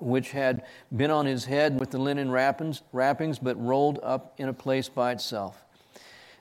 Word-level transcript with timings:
which 0.00 0.32
had 0.32 0.64
been 0.94 1.10
on 1.10 1.26
his 1.26 1.44
head 1.44 1.78
with 1.80 1.90
the 1.90 1.98
linen 1.98 2.30
wrappings, 2.30 2.82
wrappings, 2.92 3.38
but 3.38 3.60
rolled 3.60 3.98
up 4.02 4.34
in 4.38 4.48
a 4.48 4.52
place 4.52 4.88
by 4.88 5.12
itself. 5.12 5.64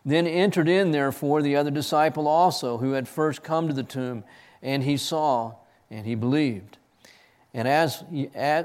Then 0.06 0.28
entered 0.28 0.70
in, 0.70 0.92
therefore, 0.92 1.42
the 1.42 1.56
other 1.56 1.72
disciple 1.72 2.28
also, 2.28 2.78
who 2.78 2.92
had 2.92 3.08
first 3.08 3.44
come 3.44 3.68
to 3.68 3.74
the 3.74 3.84
tomb, 3.84 4.24
and 4.62 4.84
he 4.84 4.98
saw, 4.98 5.56
and 5.90 6.06
he 6.06 6.16
believed. 6.16 6.78
And 7.54 7.68
as 7.68 8.04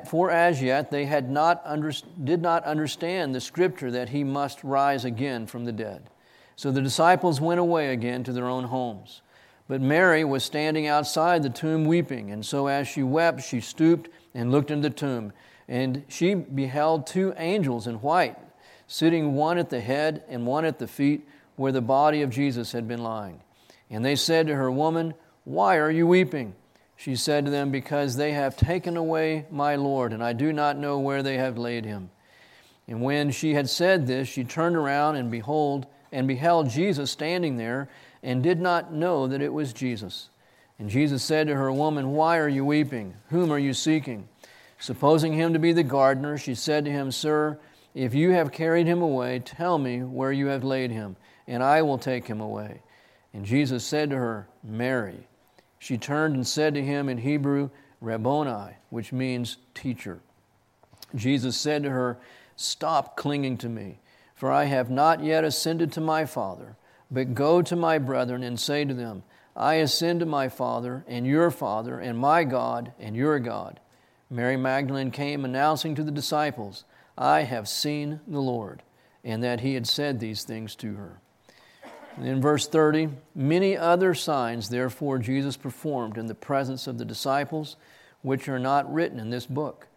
for 0.09 0.31
as 0.31 0.61
yet 0.61 0.91
they 0.91 1.05
had 1.07 1.31
not 1.31 1.63
under, 1.65 1.93
did 2.25 2.43
not 2.43 2.65
understand 2.65 3.35
the 3.35 3.41
scripture 3.41 3.91
that 3.93 4.09
he 4.09 4.25
must 4.25 4.65
rise 4.65 5.05
again 5.05 5.47
from 5.47 5.65
the 5.65 5.73
dead. 5.73 6.11
So 6.57 6.71
the 6.71 6.83
disciples 6.83 7.41
went 7.41 7.61
away 7.61 7.93
again 7.93 8.25
to 8.25 8.33
their 8.33 8.49
own 8.49 8.65
homes. 8.65 9.23
But 9.71 9.81
Mary 9.81 10.25
was 10.25 10.43
standing 10.43 10.89
outside 10.89 11.45
the 11.45 11.49
tomb 11.49 11.85
weeping, 11.85 12.33
and 12.33 12.45
so 12.45 12.67
as 12.67 12.89
she 12.89 13.05
wept, 13.05 13.45
she 13.45 13.61
stooped 13.61 14.11
and 14.35 14.51
looked 14.51 14.73
into 14.73 14.89
the 14.89 14.95
tomb. 14.97 15.33
And 15.69 16.03
she 16.09 16.35
beheld 16.35 17.07
two 17.07 17.35
angels 17.37 17.87
in 17.87 18.03
white, 18.03 18.37
sitting 18.89 19.37
one 19.37 19.59
at 19.59 19.71
the 19.71 19.81
head 19.81 20.25
and 20.29 20.45
one 20.45 20.65
at 20.65 20.81
the 20.81 20.89
feet, 20.89 21.25
where 21.55 21.71
the 21.71 21.81
body 21.81 22.23
of 22.23 22.31
Jesus 22.31 22.73
had 22.73 22.89
been 22.89 23.05
lying. 23.05 23.43
And 23.89 24.05
they 24.05 24.17
said 24.17 24.49
to 24.49 24.57
her, 24.57 24.73
Woman, 24.73 25.15
why 25.45 25.77
are 25.77 25.89
you 25.93 26.05
weeping? 26.05 26.57
She 26.97 27.15
said 27.15 27.45
to 27.45 27.53
them, 27.53 27.71
Because 27.71 28.17
they 28.17 28.33
have 28.33 28.57
taken 28.57 28.97
away 28.97 29.47
my 29.53 29.77
Lord, 29.77 30.13
and 30.13 30.21
I 30.21 30.33
do 30.33 30.53
not 30.53 30.79
know 30.79 30.99
where 30.99 31.23
they 31.23 31.37
have 31.37 31.59
laid 31.59 31.85
him. 31.85 32.11
And 32.89 33.03
when 33.03 33.31
she 33.31 33.55
had 33.55 33.71
said 33.71 34.09
this, 34.09 34.27
she 34.27 34.43
turned 34.43 34.75
around 34.75 35.15
and 35.15 35.31
behold, 35.31 35.87
and 36.11 36.27
beheld 36.27 36.71
Jesus 36.71 37.13
standing 37.13 37.57
there, 37.57 37.89
and 38.23 38.43
did 38.43 38.61
not 38.61 38.93
know 38.93 39.27
that 39.27 39.43
it 39.43 39.53
was 39.53 39.73
Jesus. 39.73 40.31
And 40.79 40.89
Jesus 40.89 41.23
said 41.23 41.47
to 41.47 41.57
her, 41.57 41.71
Woman, 41.71 42.13
why 42.13 42.39
are 42.39 42.49
you 42.49 42.65
weeping? 42.65 43.15
Whom 43.29 43.53
are 43.53 43.59
you 43.59 43.75
seeking? 43.75 44.29
Supposing 44.79 45.35
him 45.35 45.53
to 45.53 45.59
be 45.59 45.73
the 45.73 45.83
gardener, 45.83 46.39
she 46.39 46.55
said 46.55 46.87
to 46.87 46.91
him, 46.91 47.11
Sir, 47.13 47.59
if 47.95 48.15
you 48.15 48.31
have 48.31 48.53
carried 48.53 48.87
him 48.87 49.03
away, 49.03 49.41
tell 49.41 49.79
me 49.79 50.03
where 50.03 50.33
you 50.33 50.47
have 50.47 50.65
laid 50.65 50.91
him, 50.91 51.17
and 51.47 51.63
I 51.63 51.83
will 51.83 51.99
take 51.99 52.27
him 52.27 52.41
away. 52.41 52.83
And 53.35 53.45
Jesus 53.45 53.85
said 53.85 54.11
to 54.11 54.17
her, 54.17 54.49
Mary. 54.63 55.29
She 55.79 55.99
turned 55.99 56.35
and 56.35 56.47
said 56.47 56.75
to 56.75 56.83
him 56.83 57.09
in 57.09 57.19
Hebrew, 57.19 57.71
Rabboni, 58.01 58.75
which 58.91 59.13
means 59.13 59.57
teacher. 59.75 60.21
Jesus 61.15 61.57
said 61.57 61.83
to 61.83 61.91
her, 61.91 62.19
Stop 62.57 63.17
clinging 63.17 63.57
to 63.59 63.69
me, 63.69 64.01
for 64.35 64.53
I 64.53 64.65
have 64.65 64.91
not 64.91 65.23
yet 65.23 65.45
ascended 65.45 65.93
to 65.93 66.01
my 66.01 66.27
Father, 66.27 66.77
but 67.11 67.35
go 67.35 67.63
to 67.63 67.77
my 67.77 67.99
brethren 67.99 68.43
and 68.43 68.59
say 68.59 68.85
to 68.85 68.95
them, 68.95 69.23
I 69.57 69.75
ascend 69.75 70.21
to 70.21 70.27
my 70.27 70.49
Father 70.49 71.05
and 71.09 71.27
your 71.27 71.51
Father, 71.51 71.99
and 71.99 72.19
my 72.19 72.45
God 72.45 72.93
and 72.99 73.17
your 73.17 73.39
God. 73.39 73.81
Mary 74.31 74.57
Magdalene 74.57 75.11
came 75.11 75.45
announcing 75.45 75.95
to 75.97 76.05
the 76.05 76.13
disciples, 76.13 76.85
I 77.19 77.43
have 77.43 77.69
seen 77.69 78.21
the 78.27 78.41
Lord, 78.41 78.83
and 79.25 79.43
that 79.43 79.61
he 79.61 79.75
had 79.75 79.87
said 79.87 80.21
these 80.21 80.45
things 80.45 80.77
to 80.77 80.95
her. 80.95 81.21
And 82.17 82.29
in 82.29 82.41
verse 82.41 82.69
30, 82.69 83.09
many 83.35 83.77
other 83.77 84.15
signs, 84.15 84.69
therefore, 84.69 85.19
Jesus 85.19 85.57
performed 85.57 86.17
in 86.17 86.27
the 86.27 86.35
presence 86.35 86.87
of 86.87 86.99
the 86.99 87.05
disciples, 87.05 87.77
which 88.23 88.49
are 88.49 88.59
not 88.59 88.93
written 88.93 89.19
in 89.19 89.31
this 89.31 89.47
book. 89.47 89.89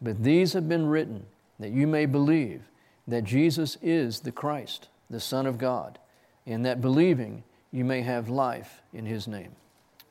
But 0.00 0.22
these 0.22 0.52
have 0.52 0.68
been 0.68 0.86
written 0.86 1.26
that 1.58 1.70
you 1.70 1.86
may 1.86 2.06
believe 2.06 2.62
that 3.06 3.24
Jesus 3.24 3.76
is 3.82 4.20
the 4.20 4.32
Christ, 4.32 4.88
the 5.08 5.20
Son 5.20 5.46
of 5.46 5.58
God, 5.58 5.98
and 6.46 6.64
that 6.64 6.80
believing 6.80 7.42
you 7.72 7.84
may 7.84 8.02
have 8.02 8.28
life 8.28 8.82
in 8.92 9.06
his 9.06 9.28
name. 9.28 9.52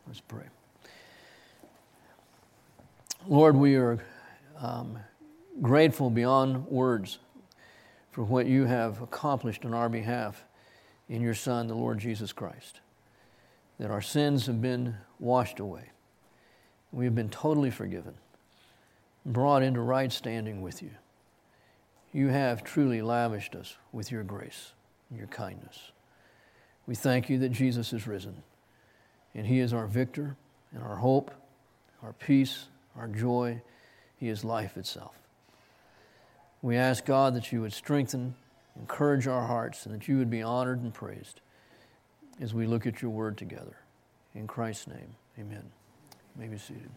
Let's 0.08 0.22
pray. 0.22 0.46
Lord, 3.28 3.56
we 3.56 3.76
are 3.76 4.00
um, 4.60 4.98
grateful 5.62 6.10
beyond 6.10 6.66
words 6.68 7.20
for 8.12 8.24
what 8.24 8.48
you 8.48 8.66
have 8.66 9.02
accomplished 9.02 9.66
on 9.66 9.74
our 9.74 9.90
behalf 9.90 10.46
in 11.10 11.22
your 11.22 11.34
Son, 11.34 11.68
the 11.68 11.76
Lord 11.76 12.00
Jesus 12.00 12.32
Christ. 12.32 12.80
That 13.78 13.92
our 13.92 14.02
sins 14.02 14.46
have 14.48 14.62
been 14.62 14.96
washed 15.20 15.60
away. 15.60 15.92
We 16.92 17.06
have 17.06 17.16
been 17.16 17.30
totally 17.30 17.72
forgiven, 17.72 18.16
brought 19.26 19.64
into 19.64 19.82
right 19.82 20.12
standing 20.12 20.62
with 20.62 20.82
you. 20.82 20.92
You 22.12 22.30
have 22.30 22.64
truly 22.64 23.02
lavished 23.02 23.56
us 23.56 23.78
with 23.92 24.12
your 24.12 24.24
grace 24.24 24.74
and 25.10 25.20
your 25.20 25.28
kindness. 25.28 25.92
We 26.90 26.96
thank 26.96 27.30
you 27.30 27.38
that 27.38 27.50
Jesus 27.50 27.94
is 27.94 28.08
risen, 28.08 28.42
and 29.36 29.46
He 29.46 29.60
is 29.60 29.74
our 29.74 29.86
victor 29.86 30.36
and 30.74 30.82
our 30.82 30.96
hope, 30.96 31.30
our 32.02 32.14
peace, 32.14 32.66
our 32.98 33.08
joy. 33.08 33.62
He 34.18 34.28
is 34.28 34.44
life 34.44 34.76
itself. 34.76 35.14
We 36.64 36.78
ask 36.78 37.06
God 37.06 37.36
that 37.36 37.52
you 37.52 37.62
would 37.62 37.74
strengthen, 37.74 38.34
encourage 38.76 39.28
our 39.28 39.46
hearts, 39.46 39.86
and 39.86 39.94
that 39.94 40.08
you 40.08 40.18
would 40.18 40.32
be 40.32 40.42
honored 40.42 40.82
and 40.82 40.92
praised 40.92 41.42
as 42.42 42.56
we 42.56 42.66
look 42.66 42.88
at 42.88 43.04
your 43.04 43.12
word 43.12 43.38
together. 43.38 43.78
In 44.34 44.48
Christ's 44.48 44.88
name, 44.88 45.16
amen. 45.38 45.70
You 46.36 46.42
may 46.42 46.48
be 46.48 46.58
seated. 46.58 46.90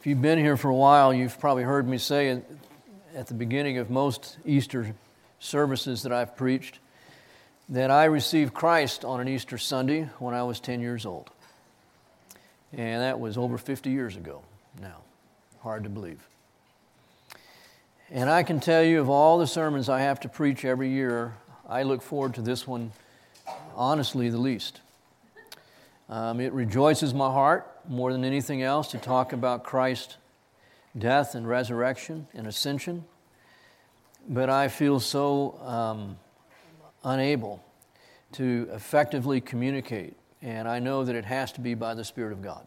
If 0.00 0.06
you've 0.06 0.22
been 0.22 0.38
here 0.38 0.56
for 0.56 0.68
a 0.68 0.76
while, 0.76 1.12
you've 1.12 1.40
probably 1.40 1.64
heard 1.64 1.88
me 1.88 1.98
say 1.98 2.40
at 3.16 3.26
the 3.26 3.34
beginning 3.34 3.78
of 3.78 3.90
most 3.90 4.38
Easter 4.44 4.94
services 5.40 6.04
that 6.04 6.12
I've 6.12 6.36
preached 6.36 6.78
that 7.68 7.90
I 7.90 8.04
received 8.04 8.54
Christ 8.54 9.04
on 9.04 9.20
an 9.20 9.26
Easter 9.26 9.58
Sunday 9.58 10.04
when 10.20 10.34
I 10.34 10.44
was 10.44 10.60
10 10.60 10.80
years 10.80 11.04
old. 11.04 11.30
And 12.72 13.02
that 13.02 13.18
was 13.18 13.36
over 13.36 13.58
50 13.58 13.90
years 13.90 14.14
ago 14.14 14.42
now. 14.80 14.98
Hard 15.62 15.82
to 15.82 15.90
believe. 15.90 16.20
And 18.08 18.30
I 18.30 18.44
can 18.44 18.60
tell 18.60 18.84
you, 18.84 19.00
of 19.00 19.10
all 19.10 19.38
the 19.38 19.48
sermons 19.48 19.88
I 19.88 20.02
have 20.02 20.20
to 20.20 20.28
preach 20.28 20.64
every 20.64 20.90
year, 20.90 21.34
I 21.68 21.82
look 21.82 22.02
forward 22.02 22.34
to 22.34 22.40
this 22.40 22.68
one 22.68 22.92
honestly 23.74 24.28
the 24.28 24.38
least. 24.38 24.80
Um, 26.08 26.40
it 26.40 26.52
rejoices 26.52 27.12
my 27.12 27.30
heart 27.30 27.70
more 27.86 28.12
than 28.12 28.24
anything 28.24 28.62
else 28.62 28.88
to 28.92 28.98
talk 28.98 29.32
about 29.32 29.62
Christ's 29.62 30.16
death 30.96 31.34
and 31.34 31.46
resurrection 31.46 32.26
and 32.32 32.46
ascension. 32.46 33.04
But 34.26 34.48
I 34.48 34.68
feel 34.68 35.00
so 35.00 35.58
um, 35.62 36.18
unable 37.04 37.62
to 38.32 38.68
effectively 38.72 39.40
communicate, 39.40 40.16
and 40.42 40.66
I 40.66 40.78
know 40.78 41.04
that 41.04 41.14
it 41.14 41.24
has 41.24 41.52
to 41.52 41.60
be 41.60 41.74
by 41.74 41.94
the 41.94 42.04
Spirit 42.04 42.32
of 42.32 42.42
God. 42.42 42.66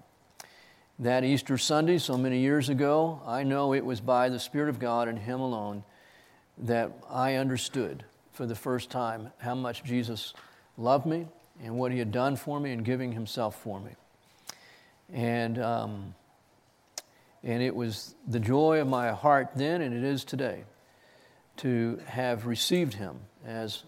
That 1.00 1.24
Easter 1.24 1.58
Sunday, 1.58 1.98
so 1.98 2.18
many 2.18 2.40
years 2.40 2.70
ago, 2.70 3.22
I 3.26 3.44
know 3.44 3.74
it 3.74 3.84
was 3.84 4.02
by 4.02 4.30
the 4.30 4.40
Spirit 4.40 4.70
of 4.70 4.80
God 4.80 5.08
and 5.08 5.18
Him 5.18 5.40
alone 5.40 5.84
that 6.60 6.92
I 7.10 7.36
understood 7.36 8.06
for 8.34 8.46
the 8.46 8.56
first 8.56 8.92
time 8.92 9.32
how 9.40 9.56
much 9.56 9.84
Jesus 9.84 10.34
loved 10.78 11.08
me 11.08 11.28
and 11.64 11.78
what 11.78 11.92
he 11.92 12.00
had 12.00 12.12
done 12.12 12.36
for 12.36 12.60
me 12.60 12.72
and 12.72 12.84
giving 12.84 13.12
himself 13.12 13.62
for 13.62 13.80
me. 13.80 13.92
And, 15.14 15.60
um, 15.60 16.16
and 17.44 17.62
it 17.62 17.76
was 17.76 18.16
the 18.28 18.40
joy 18.40 18.80
of 18.80 18.88
my 18.88 19.12
heart 19.12 19.52
then, 19.56 19.82
and 19.82 19.96
it 19.96 20.04
is 20.04 20.24
today, 20.24 20.64
to 21.58 22.00
have 22.06 22.46
received 22.46 22.94
him 22.94 23.20
as 23.46 23.84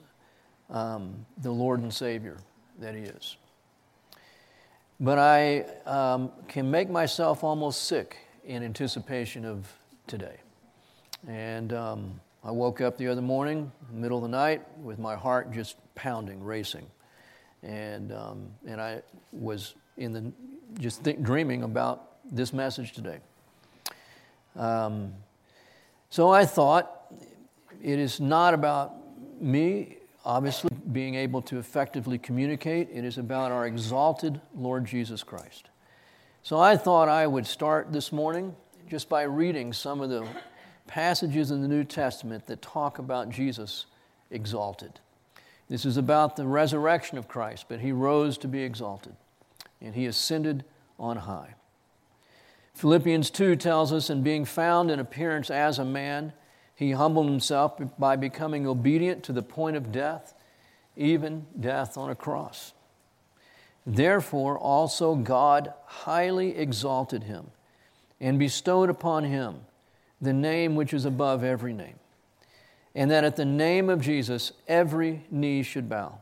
um, 0.69 1.25
the 1.41 1.51
Lord 1.51 1.81
and 1.81 1.93
Savior 1.93 2.37
that 2.79 2.95
he 2.95 3.01
is. 3.01 3.37
But 4.99 5.17
I 5.17 5.65
um, 5.85 6.31
can 6.47 6.69
make 6.69 6.89
myself 6.89 7.43
almost 7.43 7.83
sick 7.83 8.17
in 8.45 8.63
anticipation 8.63 9.45
of 9.45 9.71
today. 10.07 10.37
And 11.27 11.73
um, 11.73 12.19
I 12.43 12.51
woke 12.51 12.81
up 12.81 12.97
the 12.97 13.07
other 13.07 13.21
morning, 13.21 13.71
middle 13.91 14.17
of 14.17 14.23
the 14.23 14.29
night, 14.37 14.61
with 14.81 14.99
my 14.99 15.15
heart 15.15 15.51
just 15.51 15.77
pounding, 15.95 16.43
racing 16.43 16.85
and 17.63 18.11
um, 18.11 18.47
and 18.67 18.79
I 18.81 19.01
was 19.31 19.75
in 19.97 20.11
the 20.13 20.31
just 20.79 21.03
dreaming 21.23 21.63
about 21.63 22.09
this 22.31 22.53
message 22.53 22.93
today. 22.93 23.19
Um, 24.55 25.13
so 26.09 26.29
I 26.29 26.45
thought 26.45 27.13
it 27.81 27.99
is 27.99 28.19
not 28.19 28.53
about 28.53 28.93
me, 29.41 29.97
obviously, 30.23 30.69
being 30.91 31.15
able 31.15 31.41
to 31.43 31.57
effectively 31.57 32.17
communicate. 32.17 32.89
It 32.91 33.03
is 33.03 33.17
about 33.17 33.51
our 33.51 33.65
exalted 33.65 34.39
Lord 34.55 34.85
Jesus 34.85 35.23
Christ. 35.23 35.69
So 36.43 36.59
I 36.59 36.77
thought 36.77 37.09
I 37.09 37.25
would 37.25 37.47
start 37.47 37.91
this 37.91 38.11
morning 38.11 38.55
just 38.89 39.09
by 39.09 39.23
reading 39.23 39.73
some 39.73 40.01
of 40.01 40.09
the 40.09 40.27
passages 40.87 41.51
in 41.51 41.61
the 41.61 41.67
New 41.67 41.83
Testament 41.83 42.45
that 42.47 42.61
talk 42.61 42.99
about 42.99 43.29
Jesus 43.29 43.85
exalted. 44.29 44.99
This 45.69 45.85
is 45.85 45.97
about 45.97 46.35
the 46.35 46.45
resurrection 46.45 47.17
of 47.17 47.27
Christ, 47.27 47.65
but 47.69 47.79
he 47.79 47.91
rose 47.91 48.37
to 48.39 48.47
be 48.47 48.63
exalted, 48.63 49.15
and 49.81 49.95
he 49.95 50.05
ascended 50.05 50.65
on 50.99 51.17
high. 51.17 51.55
Philippians 52.75 53.29
2 53.29 53.55
tells 53.55 53.93
us, 53.93 54.09
and 54.09 54.23
being 54.23 54.45
found 54.45 54.91
in 54.91 54.99
appearance 54.99 55.49
as 55.49 55.79
a 55.79 55.85
man, 55.85 56.33
He 56.75 56.91
humbled 56.91 57.29
himself 57.29 57.79
by 57.99 58.15
becoming 58.15 58.67
obedient 58.67 59.23
to 59.23 59.33
the 59.33 59.43
point 59.43 59.77
of 59.77 59.91
death, 59.91 60.33
even 60.95 61.45
death 61.59 61.97
on 61.97 62.09
a 62.09 62.15
cross. 62.15 62.73
Therefore, 63.85 64.57
also 64.57 65.15
God 65.15 65.73
highly 65.85 66.57
exalted 66.57 67.23
him 67.23 67.51
and 68.19 68.39
bestowed 68.39 68.89
upon 68.89 69.25
him 69.25 69.61
the 70.21 70.33
name 70.33 70.75
which 70.75 70.93
is 70.93 71.05
above 71.05 71.43
every 71.43 71.73
name, 71.73 71.99
and 72.95 73.09
that 73.09 73.23
at 73.23 73.35
the 73.35 73.45
name 73.45 73.89
of 73.89 74.01
Jesus 74.01 74.51
every 74.67 75.25
knee 75.31 75.63
should 75.63 75.89
bow, 75.89 76.19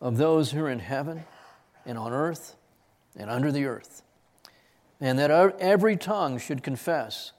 of 0.00 0.16
those 0.16 0.52
who 0.52 0.60
are 0.64 0.70
in 0.70 0.78
heaven 0.78 1.24
and 1.84 1.98
on 1.98 2.12
earth 2.12 2.56
and 3.16 3.30
under 3.30 3.50
the 3.50 3.64
earth, 3.64 4.02
and 5.00 5.18
that 5.18 5.30
every 5.30 5.96
tongue 5.96 6.38
should 6.38 6.62
confess 6.62 7.32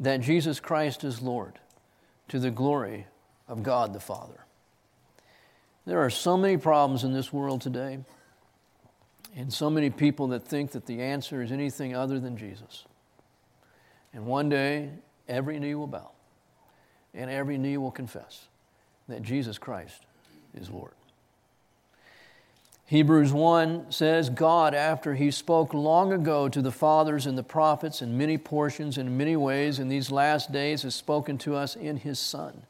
that 0.00 0.20
Jesus 0.20 0.60
Christ 0.60 1.04
is 1.04 1.20
Lord 1.20 1.58
to 2.28 2.38
the 2.38 2.50
glory 2.50 3.06
of 3.46 3.62
God 3.62 3.92
the 3.92 4.00
Father. 4.00 4.46
There 5.86 6.00
are 6.00 6.10
so 6.10 6.36
many 6.36 6.56
problems 6.56 7.04
in 7.04 7.12
this 7.12 7.32
world 7.32 7.60
today, 7.60 7.98
and 9.36 9.52
so 9.52 9.70
many 9.70 9.90
people 9.90 10.28
that 10.28 10.44
think 10.44 10.72
that 10.72 10.86
the 10.86 11.00
answer 11.00 11.42
is 11.42 11.52
anything 11.52 11.94
other 11.94 12.18
than 12.18 12.36
Jesus. 12.36 12.84
And 14.12 14.26
one 14.26 14.48
day, 14.48 14.90
every 15.28 15.58
knee 15.60 15.74
will 15.74 15.86
bow, 15.86 16.10
and 17.14 17.30
every 17.30 17.58
knee 17.58 17.76
will 17.76 17.90
confess 17.90 18.46
that 19.08 19.22
Jesus 19.22 19.58
Christ 19.58 20.02
is 20.54 20.70
Lord. 20.70 20.92
Hebrews 22.90 23.32
1 23.32 23.92
says, 23.92 24.30
God, 24.30 24.74
after 24.74 25.14
he 25.14 25.30
spoke 25.30 25.72
long 25.72 26.12
ago 26.12 26.48
to 26.48 26.60
the 26.60 26.72
fathers 26.72 27.24
and 27.24 27.38
the 27.38 27.44
prophets 27.44 28.02
in 28.02 28.18
many 28.18 28.36
portions 28.36 28.98
and 28.98 29.08
in 29.08 29.16
many 29.16 29.36
ways, 29.36 29.78
in 29.78 29.86
these 29.86 30.10
last 30.10 30.50
days 30.50 30.82
has 30.82 30.96
spoken 30.96 31.38
to 31.38 31.54
us 31.54 31.76
in 31.76 31.98
his 31.98 32.18
Son, 32.18 32.62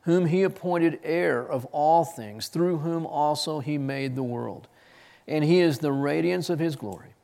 whom 0.00 0.26
he 0.26 0.42
appointed 0.42 0.98
heir 1.04 1.40
of 1.40 1.64
all 1.66 2.04
things, 2.04 2.48
through 2.48 2.78
whom 2.78 3.06
also 3.06 3.60
he 3.60 3.78
made 3.78 4.16
the 4.16 4.22
world. 4.24 4.66
And 5.28 5.44
he 5.44 5.60
is 5.60 5.78
the 5.78 5.92
radiance 5.92 6.50
of 6.50 6.58
his 6.58 6.74
glory, 6.74 7.14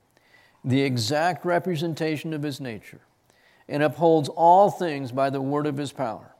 the 0.64 0.82
exact 0.82 1.44
representation 1.44 2.32
of 2.32 2.44
his 2.44 2.61
nature, 2.61 3.00
and 3.69 3.82
upholds 3.82 4.28
all 4.28 4.70
things 4.70 5.11
by 5.11 5.28
the 5.28 5.40
word 5.40 5.66
of 5.66 5.76
his 5.76 5.90
power. 5.90 6.32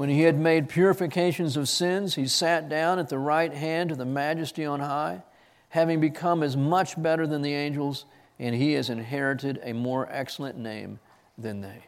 When 0.00 0.08
he 0.08 0.22
had 0.22 0.38
made 0.38 0.70
purifications 0.70 1.58
of 1.58 1.68
sins, 1.68 2.14
he 2.14 2.26
sat 2.26 2.70
down 2.70 2.98
at 2.98 3.10
the 3.10 3.18
right 3.18 3.52
hand 3.52 3.90
of 3.90 3.98
the 3.98 4.06
majesty 4.06 4.64
on 4.64 4.80
high, 4.80 5.22
having 5.68 6.00
become 6.00 6.42
as 6.42 6.56
much 6.56 7.02
better 7.02 7.26
than 7.26 7.42
the 7.42 7.52
angels, 7.52 8.06
and 8.38 8.54
he 8.54 8.72
has 8.72 8.88
inherited 8.88 9.60
a 9.62 9.74
more 9.74 10.08
excellent 10.10 10.56
name 10.56 11.00
than 11.36 11.60
they. 11.60 11.84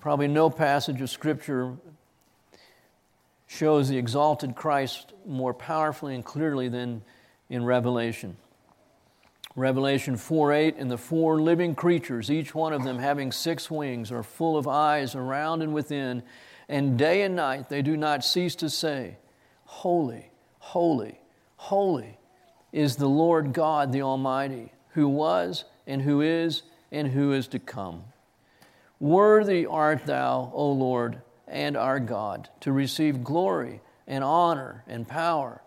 Probably 0.00 0.26
no 0.26 0.50
passage 0.50 1.00
of 1.00 1.08
Scripture 1.08 1.76
shows 3.46 3.88
the 3.88 3.96
exalted 3.96 4.56
Christ 4.56 5.12
more 5.24 5.54
powerfully 5.54 6.16
and 6.16 6.24
clearly 6.24 6.68
than 6.68 7.02
in 7.48 7.64
Revelation. 7.64 8.36
Revelation 9.54 10.16
4 10.16 10.52
8, 10.52 10.76
and 10.78 10.90
the 10.90 10.96
four 10.98 11.40
living 11.40 11.74
creatures, 11.74 12.30
each 12.30 12.54
one 12.54 12.72
of 12.72 12.84
them 12.84 12.98
having 12.98 13.30
six 13.30 13.70
wings, 13.70 14.10
are 14.10 14.22
full 14.22 14.56
of 14.56 14.66
eyes 14.66 15.14
around 15.14 15.60
and 15.60 15.74
within, 15.74 16.22
and 16.68 16.98
day 16.98 17.22
and 17.22 17.36
night 17.36 17.68
they 17.68 17.82
do 17.82 17.96
not 17.96 18.24
cease 18.24 18.54
to 18.56 18.70
say, 18.70 19.18
Holy, 19.64 20.30
holy, 20.58 21.20
holy 21.56 22.18
is 22.72 22.96
the 22.96 23.08
Lord 23.08 23.52
God 23.52 23.92
the 23.92 24.02
Almighty, 24.02 24.72
who 24.90 25.06
was, 25.06 25.64
and 25.86 26.00
who 26.00 26.22
is, 26.22 26.62
and 26.90 27.08
who 27.08 27.32
is 27.32 27.46
to 27.48 27.58
come. 27.58 28.04
Worthy 29.00 29.66
art 29.66 30.06
thou, 30.06 30.50
O 30.54 30.72
Lord, 30.72 31.20
and 31.46 31.76
our 31.76 32.00
God, 32.00 32.48
to 32.60 32.72
receive 32.72 33.22
glory 33.22 33.80
and 34.06 34.24
honor 34.24 34.84
and 34.86 35.06
power 35.06 35.60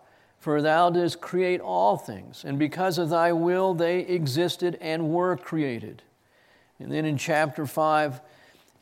for 0.46 0.62
thou 0.62 0.90
didst 0.90 1.20
create 1.20 1.60
all 1.60 1.96
things, 1.96 2.44
and 2.44 2.56
because 2.56 2.98
of 2.98 3.10
thy 3.10 3.32
will 3.32 3.74
they 3.74 3.98
existed 3.98 4.78
and 4.80 5.10
were 5.10 5.36
created. 5.36 6.04
And 6.78 6.92
then 6.92 7.04
in 7.04 7.18
chapter 7.18 7.66
5, 7.66 8.20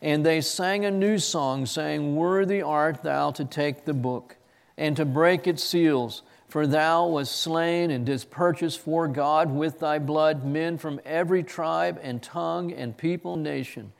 and 0.02 0.26
they 0.26 0.42
sang 0.42 0.84
a 0.84 0.90
new 0.90 1.18
song, 1.18 1.64
saying, 1.64 2.16
Worthy 2.16 2.60
art 2.60 3.02
thou 3.02 3.30
to 3.30 3.46
take 3.46 3.86
the 3.86 3.94
book 3.94 4.36
and 4.76 4.94
to 4.98 5.06
break 5.06 5.46
its 5.46 5.64
seals, 5.64 6.20
for 6.48 6.66
thou 6.66 7.06
wast 7.06 7.34
slain 7.34 7.90
and 7.90 8.04
didst 8.04 8.30
purchase 8.30 8.76
for 8.76 9.08
God 9.08 9.50
with 9.50 9.80
thy 9.80 9.98
blood 9.98 10.44
men 10.44 10.76
from 10.76 11.00
every 11.06 11.42
tribe 11.42 11.98
and 12.02 12.22
tongue 12.22 12.74
and 12.74 12.94
people 12.94 13.32
and 13.32 13.42
nation 13.42 13.94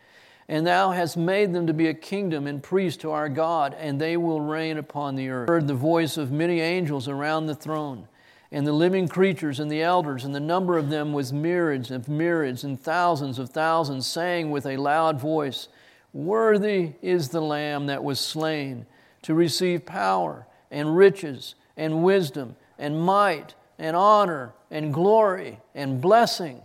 and 0.49 0.67
thou 0.67 0.91
hast 0.91 1.17
made 1.17 1.52
them 1.52 1.67
to 1.67 1.75
be 1.75 1.88
a 1.88 1.94
kingdom 1.94 2.46
and 2.46 2.62
priests 2.62 3.00
to 3.02 3.11
our 3.11 3.29
God, 3.29 3.75
and 3.79 4.00
they 4.00 4.17
will 4.17 4.41
reign 4.41 4.76
upon 4.76 5.14
the 5.14 5.29
earth. 5.29 5.49
I 5.49 5.52
heard 5.52 5.67
the 5.67 5.75
voice 5.75 6.17
of 6.17 6.31
many 6.31 6.61
angels 6.61 7.08
around 7.08 7.46
the 7.46 7.55
throne, 7.55 8.08
and 8.52 8.67
the 8.67 8.73
living 8.73 9.08
creatures 9.08 9.58
and 9.58 9.70
the 9.70 9.82
elders, 9.82 10.25
and 10.25 10.35
the 10.35 10.41
number 10.41 10.76
of 10.76 10.91
them 10.91 11.12
was 11.12 11.32
myriads 11.32 11.91
of 11.91 12.08
myriads 12.08 12.62
and 12.64 12.79
thousands 12.79 13.38
of 13.38 13.50
thousands, 13.50 14.06
saying 14.06 14.50
with 14.50 14.67
a 14.67 14.76
loud 14.76 15.19
voice, 15.20 15.69
Worthy 16.12 16.93
is 17.02 17.31
the 17.31 17.40
Lamb 17.40 17.87
that 17.87 18.05
was 18.05 18.20
slain 18.20 18.87
to 19.23 19.35
receive 19.35 19.87
power 19.87 20.47
and 20.70 20.97
riches 20.97 21.55
and 21.76 22.05
wisdom 22.05 22.56
and 22.79 23.00
might 23.00 23.55
and 23.79 23.97
honor 23.97 24.52
and 24.70 24.93
glory 24.93 25.61
and 25.75 26.00
blessing 26.00 26.62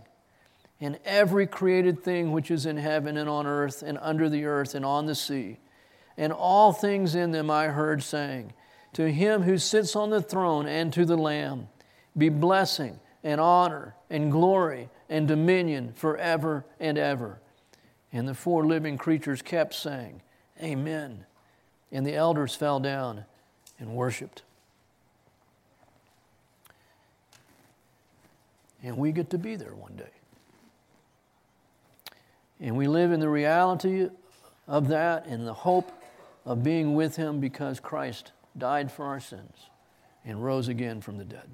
in 0.80 0.98
every 1.04 1.46
created 1.46 2.02
thing 2.02 2.32
which 2.32 2.50
is 2.50 2.64
in 2.64 2.78
heaven 2.78 3.18
and 3.18 3.28
on 3.28 3.46
earth 3.46 3.82
and 3.82 3.98
under 4.00 4.28
the 4.28 4.46
earth 4.46 4.74
and 4.74 4.84
on 4.84 5.06
the 5.06 5.14
sea. 5.14 5.58
And 6.16 6.32
all 6.32 6.72
things 6.72 7.14
in 7.14 7.30
them 7.30 7.50
I 7.50 7.66
heard 7.68 8.02
saying, 8.02 8.54
To 8.94 9.10
him 9.10 9.42
who 9.42 9.58
sits 9.58 9.94
on 9.94 10.10
the 10.10 10.22
throne 10.22 10.66
and 10.66 10.92
to 10.94 11.04
the 11.04 11.16
Lamb 11.16 11.68
be 12.16 12.30
blessing 12.30 12.98
and 13.22 13.40
honor 13.40 13.94
and 14.08 14.32
glory 14.32 14.88
and 15.08 15.28
dominion 15.28 15.92
forever 15.92 16.64
and 16.80 16.96
ever. 16.96 17.40
And 18.12 18.26
the 18.26 18.34
four 18.34 18.66
living 18.66 18.96
creatures 18.96 19.42
kept 19.42 19.74
saying, 19.74 20.22
Amen. 20.62 21.26
And 21.92 22.06
the 22.06 22.14
elders 22.14 22.54
fell 22.54 22.80
down 22.80 23.24
and 23.78 23.94
worshiped. 23.94 24.42
And 28.82 28.96
we 28.96 29.12
get 29.12 29.30
to 29.30 29.38
be 29.38 29.56
there 29.56 29.74
one 29.74 29.96
day. 29.96 30.19
And 32.60 32.76
we 32.76 32.86
live 32.86 33.10
in 33.10 33.20
the 33.20 33.28
reality 33.28 34.08
of 34.68 34.88
that 34.88 35.26
and 35.26 35.46
the 35.46 35.54
hope 35.54 35.90
of 36.44 36.62
being 36.62 36.94
with 36.94 37.16
Him 37.16 37.40
because 37.40 37.80
Christ 37.80 38.32
died 38.56 38.92
for 38.92 39.06
our 39.06 39.20
sins 39.20 39.70
and 40.24 40.44
rose 40.44 40.68
again 40.68 41.00
from 41.00 41.16
the 41.16 41.24
dead. 41.24 41.48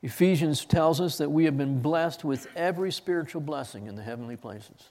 Ephesians 0.00 0.64
tells 0.64 1.00
us 1.00 1.18
that 1.18 1.30
we 1.30 1.44
have 1.44 1.58
been 1.58 1.80
blessed 1.80 2.24
with 2.24 2.46
every 2.54 2.92
spiritual 2.92 3.40
blessing 3.40 3.88
in 3.88 3.96
the 3.96 4.02
heavenly 4.02 4.36
places 4.36 4.90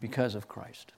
because 0.00 0.34
of 0.34 0.48
Christ. 0.48 0.92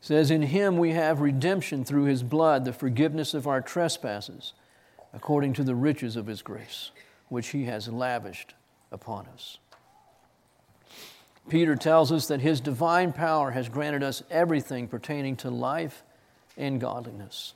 It 0.00 0.04
says, 0.04 0.30
In 0.30 0.42
him 0.42 0.76
we 0.76 0.92
have 0.92 1.20
redemption 1.20 1.82
through 1.82 2.04
his 2.04 2.22
blood, 2.22 2.66
the 2.66 2.74
forgiveness 2.74 3.32
of 3.32 3.46
our 3.46 3.62
trespasses, 3.62 4.52
according 5.14 5.54
to 5.54 5.64
the 5.64 5.74
riches 5.74 6.14
of 6.14 6.26
his 6.26 6.42
grace, 6.42 6.90
which 7.28 7.48
he 7.48 7.64
has 7.64 7.88
lavished 7.88 8.54
upon 8.90 9.26
us. 9.26 9.58
Peter 11.48 11.76
tells 11.76 12.12
us 12.12 12.28
that 12.28 12.40
his 12.40 12.60
divine 12.60 13.12
power 13.12 13.52
has 13.52 13.68
granted 13.68 14.02
us 14.02 14.22
everything 14.30 14.86
pertaining 14.86 15.36
to 15.36 15.50
life 15.50 16.02
and 16.56 16.80
godliness. 16.80 17.54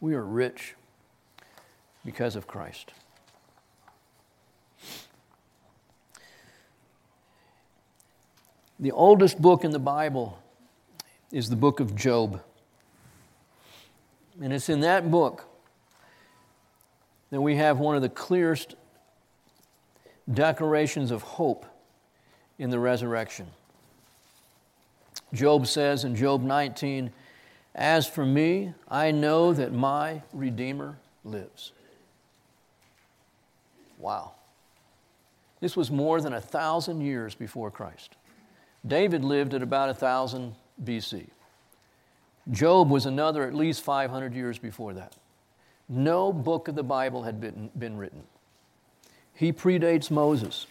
We 0.00 0.14
are 0.14 0.24
rich 0.24 0.74
because 2.04 2.36
of 2.36 2.46
Christ. 2.46 2.92
The 8.78 8.90
oldest 8.90 9.40
book 9.40 9.64
in 9.64 9.70
the 9.70 9.78
Bible 9.78 10.38
is 11.30 11.48
the 11.48 11.56
book 11.56 11.78
of 11.78 11.94
Job. 11.94 12.42
And 14.40 14.52
it's 14.52 14.68
in 14.68 14.80
that 14.80 15.10
book 15.10 15.44
that 17.30 17.40
we 17.40 17.56
have 17.56 17.78
one 17.78 17.94
of 17.94 18.02
the 18.02 18.08
clearest 18.08 18.74
declarations 20.30 21.10
of 21.10 21.22
hope 21.22 21.66
in 22.58 22.70
the 22.70 22.78
resurrection. 22.78 23.46
Job 25.32 25.66
says 25.66 26.04
in 26.04 26.14
Job 26.14 26.42
19, 26.42 27.10
As 27.74 28.06
for 28.06 28.24
me, 28.24 28.74
I 28.88 29.10
know 29.10 29.52
that 29.52 29.72
my 29.72 30.22
Redeemer 30.32 30.98
lives. 31.24 31.72
Wow. 33.98 34.32
This 35.60 35.76
was 35.76 35.90
more 35.90 36.20
than 36.20 36.32
a 36.32 36.40
thousand 36.40 37.00
years 37.02 37.34
before 37.34 37.70
Christ. 37.70 38.16
David 38.86 39.24
lived 39.24 39.54
at 39.54 39.62
about 39.62 39.90
a 39.90 39.94
thousand 39.94 40.54
BC. 40.82 41.28
Job 42.50 42.90
was 42.90 43.06
another 43.06 43.44
at 43.44 43.54
least 43.54 43.82
500 43.82 44.34
years 44.34 44.58
before 44.58 44.92
that. 44.94 45.14
No 45.88 46.32
book 46.32 46.66
of 46.66 46.74
the 46.74 46.82
Bible 46.82 47.22
had 47.22 47.40
been, 47.40 47.70
been 47.78 47.96
written. 47.96 48.24
He 49.34 49.52
predates 49.52 50.10
Moses. 50.10 50.66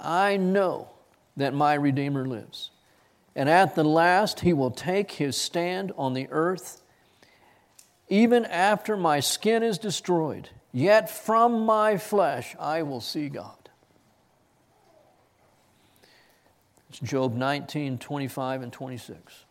I 0.00 0.36
know 0.36 0.88
that 1.36 1.54
my 1.54 1.74
Redeemer 1.74 2.26
lives. 2.26 2.70
And 3.36 3.48
at 3.48 3.74
the 3.74 3.84
last, 3.84 4.40
he 4.40 4.52
will 4.52 4.70
take 4.70 5.12
his 5.12 5.36
stand 5.36 5.92
on 5.96 6.14
the 6.14 6.28
earth. 6.30 6.82
Even 8.08 8.44
after 8.44 8.96
my 8.96 9.20
skin 9.20 9.62
is 9.62 9.78
destroyed, 9.78 10.50
yet 10.72 11.10
from 11.10 11.64
my 11.64 11.96
flesh 11.96 12.54
I 12.60 12.82
will 12.82 13.00
see 13.00 13.28
God. 13.28 13.56
It's 16.90 17.00
Job 17.00 17.34
19, 17.34 17.98
25, 17.98 18.62
and 18.62 18.72
26. 18.72 19.44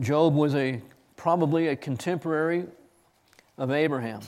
Job 0.00 0.34
was 0.34 0.54
a, 0.54 0.80
probably 1.16 1.68
a 1.68 1.76
contemporary 1.76 2.64
of 3.58 3.70
Abraham. 3.70 4.20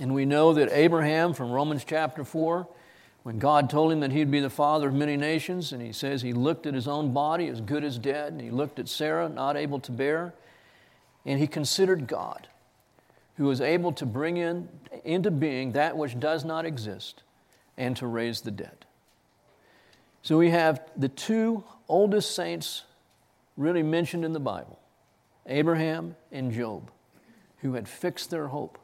And 0.00 0.14
we 0.14 0.24
know 0.24 0.54
that 0.54 0.70
Abraham, 0.72 1.34
from 1.34 1.50
Romans 1.50 1.84
chapter 1.84 2.24
4, 2.24 2.66
when 3.22 3.38
God 3.38 3.70
told 3.70 3.92
him 3.92 4.00
that 4.00 4.10
he'd 4.10 4.30
be 4.30 4.40
the 4.40 4.50
father 4.50 4.88
of 4.88 4.94
many 4.94 5.16
nations, 5.16 5.72
and 5.72 5.82
he 5.82 5.92
says 5.92 6.22
he 6.22 6.32
looked 6.32 6.66
at 6.66 6.74
his 6.74 6.88
own 6.88 7.12
body 7.12 7.46
as 7.48 7.60
good 7.60 7.84
as 7.84 7.98
dead, 7.98 8.32
and 8.32 8.40
he 8.40 8.50
looked 8.50 8.78
at 8.78 8.88
Sarah, 8.88 9.28
not 9.28 9.56
able 9.56 9.78
to 9.80 9.92
bear, 9.92 10.34
and 11.24 11.38
he 11.38 11.46
considered 11.46 12.06
God, 12.06 12.48
who 13.36 13.44
was 13.44 13.60
able 13.60 13.92
to 13.92 14.06
bring 14.06 14.38
in, 14.38 14.68
into 15.04 15.30
being 15.30 15.72
that 15.72 15.96
which 15.96 16.18
does 16.18 16.44
not 16.44 16.64
exist 16.64 17.22
and 17.76 17.96
to 17.96 18.06
raise 18.06 18.40
the 18.40 18.50
dead. 18.50 18.86
So 20.22 20.38
we 20.38 20.50
have 20.50 20.80
the 20.96 21.08
two 21.08 21.64
oldest 21.88 22.34
saints 22.34 22.84
really 23.56 23.82
mentioned 23.82 24.24
in 24.24 24.32
the 24.32 24.40
Bible 24.40 24.78
Abraham 25.46 26.16
and 26.30 26.50
Job, 26.50 26.90
who 27.58 27.74
had 27.74 27.88
fixed 27.88 28.30
their 28.30 28.48
hope 28.48 28.78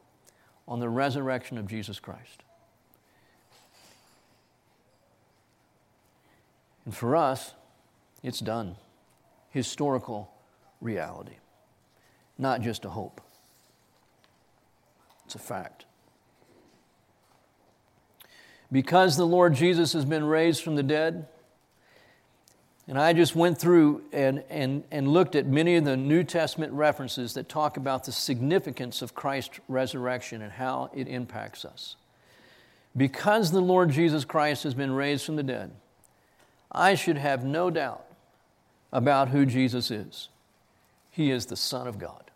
on 0.68 0.78
the 0.78 0.88
resurrection 0.88 1.56
of 1.58 1.66
Jesus 1.66 1.98
Christ. 1.98 2.42
And 6.84 6.94
for 6.94 7.16
us, 7.16 7.54
it's 8.22 8.38
done. 8.38 8.76
Historical 9.50 10.30
reality, 10.80 11.37
not 12.37 12.60
just 12.60 12.84
a 12.84 12.90
hope. 12.90 13.20
It's 15.25 15.34
a 15.34 15.38
fact. 15.38 15.87
Because 18.70 19.16
the 19.16 19.26
Lord 19.26 19.54
Jesus 19.54 19.94
has 19.94 20.04
been 20.04 20.25
raised 20.25 20.62
from 20.62 20.76
the 20.76 20.82
dead, 20.82 21.26
and 22.88 22.99
I 22.99 23.12
just 23.12 23.37
went 23.37 23.59
through 23.59 24.02
and, 24.12 24.42
and, 24.49 24.83
and 24.90 25.09
looked 25.09 25.35
at 25.37 25.47
many 25.47 25.76
of 25.76 25.85
the 25.85 25.97
New 25.97 26.25
Testament 26.25 26.73
references 26.73 27.35
that 27.35 27.47
talk 27.47 27.76
about 27.76 28.04
the 28.04 28.12
significance 28.12 29.02
of 29.02 29.14
Christ's 29.14 29.61
resurrection 29.68 30.40
and 30.40 30.50
how 30.50 30.90
it 30.95 31.07
impacts 31.07 31.66
us. 31.66 31.97
Because 32.97 33.52
the 33.52 33.61
Lord 33.61 33.90
Jesus 33.90 34.25
Christ 34.25 34.64
has 34.64 34.73
been 34.73 34.90
raised 34.92 35.26
from 35.26 35.37
the 35.37 35.42
dead, 35.42 35.71
I 36.73 36.95
should 36.95 37.18
have 37.18 37.45
no 37.45 37.68
doubt 37.68 38.07
about 38.90 39.28
who 39.28 39.45
Jesus 39.45 39.90
is. 39.90 40.30
He 41.11 41.30
is 41.30 41.47
the 41.47 41.57
Son 41.57 41.87
of 41.87 41.99
God. 41.99 42.27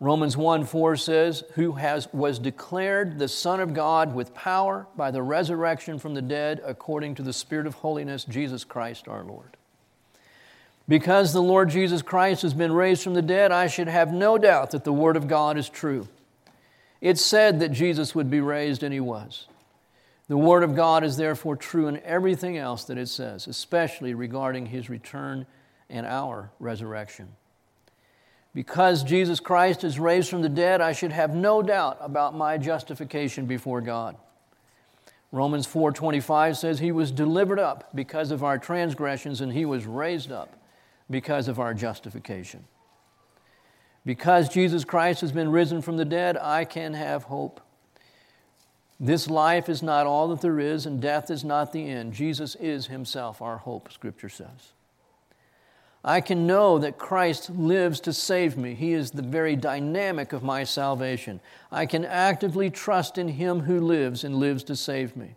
Romans 0.00 0.36
1 0.36 0.64
4 0.64 0.96
says, 0.96 1.42
Who 1.54 1.72
has, 1.72 2.12
was 2.12 2.38
declared 2.38 3.18
the 3.18 3.28
Son 3.28 3.58
of 3.58 3.74
God 3.74 4.14
with 4.14 4.34
power 4.34 4.86
by 4.96 5.10
the 5.10 5.22
resurrection 5.22 5.98
from 5.98 6.14
the 6.14 6.22
dead 6.22 6.60
according 6.64 7.16
to 7.16 7.22
the 7.22 7.32
Spirit 7.32 7.66
of 7.66 7.74
holiness, 7.74 8.24
Jesus 8.24 8.62
Christ 8.62 9.08
our 9.08 9.24
Lord. 9.24 9.56
Because 10.86 11.32
the 11.32 11.42
Lord 11.42 11.68
Jesus 11.68 12.00
Christ 12.00 12.42
has 12.42 12.54
been 12.54 12.72
raised 12.72 13.02
from 13.02 13.14
the 13.14 13.22
dead, 13.22 13.50
I 13.50 13.66
should 13.66 13.88
have 13.88 14.12
no 14.12 14.38
doubt 14.38 14.70
that 14.70 14.84
the 14.84 14.92
Word 14.92 15.16
of 15.16 15.28
God 15.28 15.58
is 15.58 15.68
true. 15.68 16.08
It 17.00 17.18
said 17.18 17.60
that 17.60 17.72
Jesus 17.72 18.14
would 18.14 18.30
be 18.30 18.40
raised, 18.40 18.82
and 18.82 18.94
He 18.94 19.00
was. 19.00 19.48
The 20.28 20.38
Word 20.38 20.62
of 20.62 20.76
God 20.76 21.04
is 21.04 21.16
therefore 21.16 21.56
true 21.56 21.88
in 21.88 22.00
everything 22.02 22.56
else 22.56 22.84
that 22.84 22.98
it 22.98 23.08
says, 23.08 23.46
especially 23.46 24.14
regarding 24.14 24.66
His 24.66 24.88
return 24.88 25.46
and 25.90 26.06
our 26.06 26.50
resurrection. 26.58 27.28
Because 28.58 29.04
Jesus 29.04 29.38
Christ 29.38 29.84
is 29.84 30.00
raised 30.00 30.28
from 30.28 30.42
the 30.42 30.48
dead, 30.48 30.80
I 30.80 30.90
should 30.90 31.12
have 31.12 31.32
no 31.32 31.62
doubt 31.62 31.96
about 32.00 32.34
my 32.34 32.58
justification 32.58 33.46
before 33.46 33.80
God. 33.80 34.16
Romans 35.30 35.64
4:25 35.64 36.56
says 36.56 36.80
he 36.80 36.90
was 36.90 37.12
delivered 37.12 37.60
up 37.60 37.94
because 37.94 38.32
of 38.32 38.42
our 38.42 38.58
transgressions 38.58 39.40
and 39.40 39.52
he 39.52 39.64
was 39.64 39.86
raised 39.86 40.32
up 40.32 40.56
because 41.08 41.46
of 41.46 41.60
our 41.60 41.72
justification. 41.72 42.64
Because 44.04 44.48
Jesus 44.48 44.84
Christ 44.84 45.20
has 45.20 45.30
been 45.30 45.52
risen 45.52 45.80
from 45.80 45.96
the 45.96 46.04
dead, 46.04 46.36
I 46.36 46.64
can 46.64 46.94
have 46.94 47.22
hope. 47.22 47.60
This 48.98 49.30
life 49.30 49.68
is 49.68 49.84
not 49.84 50.04
all 50.04 50.26
that 50.30 50.40
there 50.40 50.58
is, 50.58 50.84
and 50.84 51.00
death 51.00 51.30
is 51.30 51.44
not 51.44 51.72
the 51.72 51.88
end. 51.88 52.12
Jesus 52.12 52.56
is 52.56 52.88
Himself 52.88 53.40
our 53.40 53.58
hope, 53.58 53.92
Scripture 53.92 54.28
says. 54.28 54.72
I 56.04 56.20
can 56.20 56.46
know 56.46 56.78
that 56.78 56.98
Christ 56.98 57.50
lives 57.50 58.00
to 58.00 58.12
save 58.12 58.56
me. 58.56 58.74
He 58.74 58.92
is 58.92 59.10
the 59.10 59.22
very 59.22 59.56
dynamic 59.56 60.32
of 60.32 60.42
my 60.42 60.64
salvation. 60.64 61.40
I 61.72 61.86
can 61.86 62.04
actively 62.04 62.70
trust 62.70 63.18
in 63.18 63.28
Him 63.28 63.60
who 63.60 63.80
lives 63.80 64.22
and 64.22 64.36
lives 64.36 64.62
to 64.64 64.76
save 64.76 65.16
me. 65.16 65.34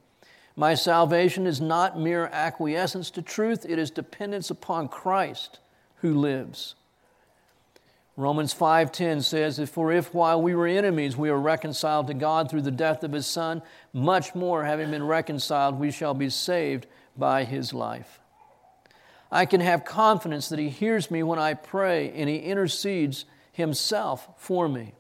My 0.55 0.75
salvation 0.75 1.47
is 1.47 1.59
not 1.59 1.97
mere 1.97 2.27
acquiescence 2.27 3.09
to 3.11 3.21
truth, 3.21 3.65
it 3.67 3.79
is 3.79 3.89
dependence 3.89 4.49
upon 4.49 4.89
Christ 4.89 5.59
who 5.97 6.13
lives. 6.13 6.75
Romans 8.17 8.53
5:10 8.53 9.21
says, 9.21 9.57
"For 9.69 9.91
if 9.91 10.13
while 10.13 10.41
we 10.41 10.53
were 10.53 10.67
enemies 10.67 11.17
we 11.17 11.29
are 11.29 11.39
reconciled 11.39 12.07
to 12.07 12.13
God 12.13 12.49
through 12.49 12.61
the 12.61 12.69
death 12.69 13.03
of 13.03 13.13
his 13.13 13.25
son, 13.25 13.61
much 13.93 14.35
more 14.35 14.65
having 14.65 14.91
been 14.91 15.07
reconciled 15.07 15.79
we 15.79 15.89
shall 15.89 16.13
be 16.13 16.29
saved 16.29 16.85
by 17.17 17.45
his 17.45 17.73
life." 17.73 18.19
I 19.31 19.45
can 19.45 19.61
have 19.61 19.85
confidence 19.85 20.49
that 20.49 20.59
he 20.59 20.69
hears 20.69 21.09
me 21.09 21.23
when 21.23 21.39
I 21.39 21.53
pray 21.53 22.11
and 22.11 22.29
he 22.29 22.37
intercedes 22.37 23.25
himself 23.53 24.27
for 24.37 24.67
me. 24.67 24.93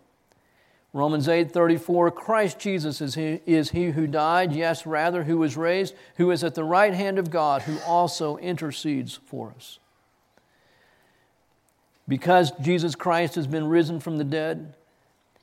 Romans 0.93 1.27
8:34 1.27 2.13
Christ 2.13 2.59
Jesus 2.59 3.01
is 3.01 3.15
he, 3.15 3.39
is 3.45 3.71
he 3.71 3.91
who 3.91 4.07
died, 4.07 4.51
yes 4.51 4.85
rather 4.85 5.23
who 5.23 5.37
was 5.37 5.55
raised, 5.55 5.95
who 6.15 6.31
is 6.31 6.43
at 6.43 6.55
the 6.55 6.63
right 6.63 6.93
hand 6.93 7.17
of 7.17 7.29
God, 7.29 7.61
who 7.63 7.79
also 7.79 8.37
intercedes 8.37 9.19
for 9.25 9.53
us. 9.55 9.79
Because 12.07 12.51
Jesus 12.59 12.93
Christ 12.95 13.35
has 13.35 13.47
been 13.47 13.67
risen 13.67 14.01
from 14.01 14.17
the 14.17 14.25
dead, 14.25 14.73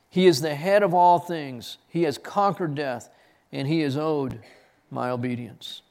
He 0.09 0.27
is 0.27 0.41
the 0.41 0.53
head 0.53 0.83
of 0.83 0.93
all 0.93 1.17
things. 1.17 1.79
He 1.87 2.03
has 2.03 2.19
conquered 2.19 2.75
death, 2.75 3.09
and 3.51 3.67
He 3.67 3.81
is 3.81 3.97
owed 3.97 4.39
my 4.91 5.09
obedience. 5.09 5.81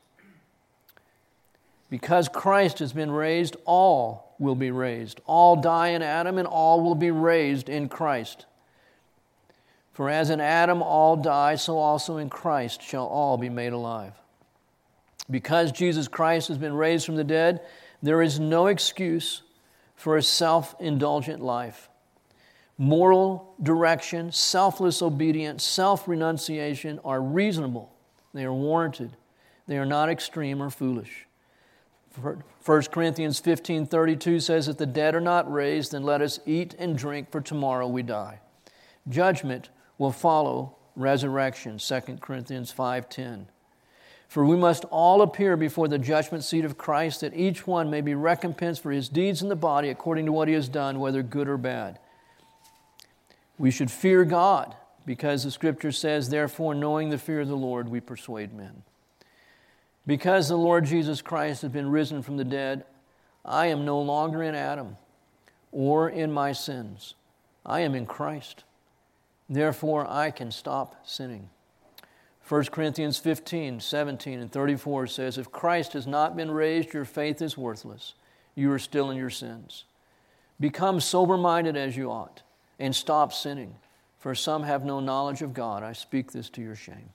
Because 1.90 2.28
Christ 2.28 2.80
has 2.80 2.92
been 2.92 3.11
raised, 3.11 3.57
all 3.64 4.35
will 4.38 4.54
be 4.54 4.71
raised. 4.71 5.21
All 5.26 5.57
die 5.57 5.88
in 5.88 6.02
Adam, 6.02 6.38
and 6.38 6.47
all 6.47 6.83
will 6.83 6.95
be 6.95 7.11
raised 7.11 7.68
in 7.68 7.88
Christ. 7.88 8.47
For 9.92 10.09
as 10.11 10.30
in 10.30 10.40
Adam 10.40 10.83
all 10.83 11.16
die, 11.16 11.57
so 11.57 11.78
also 11.78 12.18
in 12.18 12.30
Christ 12.30 12.83
shall 12.83 13.07
all 13.07 13.37
be 13.37 13.49
made 13.49 13.73
alive. 13.73 14.12
Because 15.30 15.73
Jesus 15.73 16.09
Christ 16.09 16.49
has 16.49 16.59
been 16.59 16.75
raised 16.75 17.04
from 17.04 17.16
the 17.16 17.25
dead, 17.25 17.61
there 18.02 18.23
is 18.23 18.38
no 18.38 18.66
excuse 18.66 19.42
for 19.97 20.16
a 20.16 20.23
self 20.23 20.75
indulgent 20.78 21.42
life. 21.42 21.88
Moral 22.78 23.54
direction, 23.61 24.30
selfless 24.30 25.02
obedience, 25.02 25.64
self 25.64 26.07
renunciation 26.07 27.00
are 27.04 27.21
reasonable. 27.21 27.92
They 28.33 28.45
are 28.45 28.52
warranted. 28.52 29.16
They 29.66 29.78
are 29.78 29.87
not 29.87 30.09
extreme 30.09 30.62
or 30.62 30.71
foolish. 30.71 31.26
1 32.18 32.90
Corinthians 32.90 33.40
15:32 33.40 34.40
says 34.40 34.66
that 34.66 34.78
the 34.78 34.87
dead 34.87 35.14
are 35.14 35.20
not 35.20 35.50
raised, 35.50 35.92
then 35.92 36.02
let 36.02 36.20
us 36.20 36.40
eat 36.46 36.75
and 36.78 36.96
drink 36.96 37.30
for 37.30 37.40
tomorrow 37.40 37.87
we 37.87 38.02
die. 38.02 38.40
Judgment 39.08 39.70
will 39.96 40.12
follow 40.12 40.76
resurrection, 40.96 41.78
2 41.78 42.20
Corinthians 42.20 42.72
5:10. 42.72 43.46
For 44.28 44.44
we 44.44 44.56
must 44.56 44.84
all 44.87 45.22
appear 45.22 45.56
before 45.56 45.88
the 45.88 45.98
judgment 45.98 46.44
seat 46.44 46.64
of 46.64 46.76
Christ, 46.76 47.22
that 47.22 47.34
each 47.34 47.66
one 47.66 47.88
may 47.88 48.02
be 48.02 48.14
recompensed 48.14 48.82
for 48.82 48.90
his 48.90 49.08
deeds 49.08 49.40
in 49.40 49.48
the 49.48 49.56
body 49.56 49.88
according 49.88 50.26
to 50.26 50.32
what 50.32 50.48
he 50.48 50.54
has 50.54 50.68
done, 50.68 51.00
whether 51.00 51.22
good 51.22 51.48
or 51.48 51.56
bad. 51.56 51.98
We 53.58 53.70
should 53.70 53.90
fear 53.90 54.25
God, 54.26 54.76
because 55.06 55.44
the 55.44 55.50
scripture 55.50 55.92
says, 55.92 56.28
Therefore, 56.28 56.75
knowing 56.75 57.08
the 57.08 57.16
fear 57.16 57.40
of 57.40 57.48
the 57.48 57.56
Lord, 57.56 57.88
we 57.88 58.00
persuade 58.00 58.52
men. 58.52 58.82
Because 60.08 60.48
the 60.48 60.56
Lord 60.56 60.86
Jesus 60.86 61.20
Christ 61.20 61.60
has 61.60 61.70
been 61.70 61.90
risen 61.90 62.22
from 62.22 62.38
the 62.38 62.44
dead, 62.44 62.84
I 63.44 63.66
am 63.66 63.84
no 63.84 64.00
longer 64.00 64.42
in 64.42 64.54
Adam 64.54 64.96
or 65.70 66.08
in 66.08 66.32
my 66.32 66.52
sins. 66.52 67.12
I 67.66 67.80
am 67.80 67.94
in 67.94 68.06
Christ. 68.06 68.64
Therefore, 69.50 70.06
I 70.08 70.30
can 70.30 70.50
stop 70.50 70.96
sinning. 71.06 71.50
1 72.48 72.64
Corinthians 72.66 73.18
15, 73.18 73.80
17, 73.80 74.40
and 74.40 74.50
34 74.50 75.08
says, 75.08 75.36
If 75.36 75.52
Christ 75.52 75.92
has 75.92 76.06
not 76.06 76.38
been 76.38 76.50
raised, 76.50 76.94
your 76.94 77.04
faith 77.04 77.42
is 77.42 77.58
worthless. 77.58 78.14
You 78.54 78.72
are 78.72 78.78
still 78.78 79.10
in 79.10 79.18
your 79.18 79.28
sins. 79.28 79.84
Become 80.58 81.00
sober 81.00 81.36
minded 81.36 81.76
as 81.76 81.98
you 81.98 82.10
ought, 82.10 82.40
and 82.78 82.96
stop 82.96 83.34
sinning. 83.34 83.74
For 84.18 84.34
some 84.34 84.62
have 84.62 84.86
no 84.86 85.00
knowledge 85.00 85.42
of 85.42 85.52
God. 85.52 85.82
I 85.82 85.92
speak 85.92 86.32
this 86.32 86.48
to 86.50 86.62
your 86.62 86.76
shame. 86.76 87.10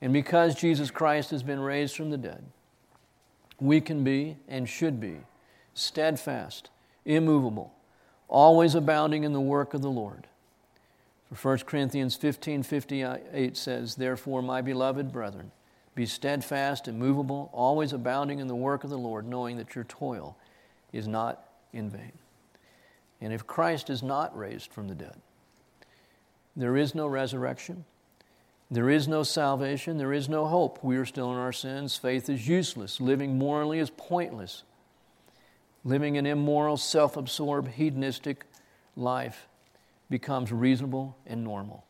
And 0.00 0.12
because 0.12 0.54
Jesus 0.54 0.90
Christ 0.90 1.30
has 1.30 1.42
been 1.42 1.60
raised 1.60 1.96
from 1.96 2.10
the 2.10 2.18
dead, 2.18 2.44
we 3.60 3.80
can 3.80 4.04
be 4.04 4.36
and 4.48 4.68
should 4.68 5.00
be 5.00 5.18
steadfast, 5.74 6.70
immovable, 7.04 7.72
always 8.28 8.74
abounding 8.74 9.24
in 9.24 9.32
the 9.32 9.40
work 9.40 9.74
of 9.74 9.82
the 9.82 9.90
Lord. 9.90 10.26
For 11.32 11.56
1 11.56 11.66
Corinthians 11.66 12.14
15 12.14 12.62
58 12.62 13.56
says, 13.56 13.94
Therefore, 13.94 14.42
my 14.42 14.60
beloved 14.60 15.12
brethren, 15.12 15.50
be 15.94 16.06
steadfast, 16.06 16.88
immovable, 16.88 17.50
always 17.52 17.92
abounding 17.92 18.38
in 18.38 18.46
the 18.46 18.54
work 18.54 18.84
of 18.84 18.90
the 18.90 18.98
Lord, 18.98 19.26
knowing 19.26 19.56
that 19.56 19.74
your 19.74 19.84
toil 19.84 20.36
is 20.92 21.08
not 21.08 21.48
in 21.72 21.90
vain. 21.90 22.12
And 23.20 23.32
if 23.32 23.46
Christ 23.46 23.88
is 23.88 24.02
not 24.02 24.36
raised 24.36 24.72
from 24.72 24.88
the 24.88 24.94
dead, 24.94 25.16
there 26.54 26.76
is 26.76 26.94
no 26.94 27.06
resurrection. 27.06 27.84
There 28.70 28.90
is 28.90 29.06
no 29.06 29.22
salvation. 29.22 29.96
There 29.96 30.12
is 30.12 30.28
no 30.28 30.46
hope. 30.46 30.82
We 30.82 30.96
are 30.96 31.04
still 31.04 31.30
in 31.32 31.38
our 31.38 31.52
sins. 31.52 31.96
Faith 31.96 32.28
is 32.28 32.48
useless. 32.48 33.00
Living 33.00 33.38
morally 33.38 33.78
is 33.78 33.90
pointless. 33.90 34.64
Living 35.84 36.18
an 36.18 36.26
immoral, 36.26 36.76
self 36.76 37.16
absorbed, 37.16 37.68
hedonistic 37.68 38.44
life 38.96 39.46
becomes 40.10 40.50
reasonable 40.50 41.16
and 41.26 41.44
normal. 41.44 41.84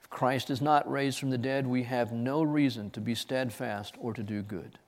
If 0.00 0.08
Christ 0.08 0.48
is 0.48 0.62
not 0.62 0.90
raised 0.90 1.18
from 1.18 1.30
the 1.30 1.38
dead, 1.38 1.66
we 1.66 1.82
have 1.82 2.10
no 2.10 2.42
reason 2.42 2.90
to 2.90 3.00
be 3.00 3.14
steadfast 3.14 3.94
or 4.00 4.14
to 4.14 4.22
do 4.22 4.40
good. 4.40 4.78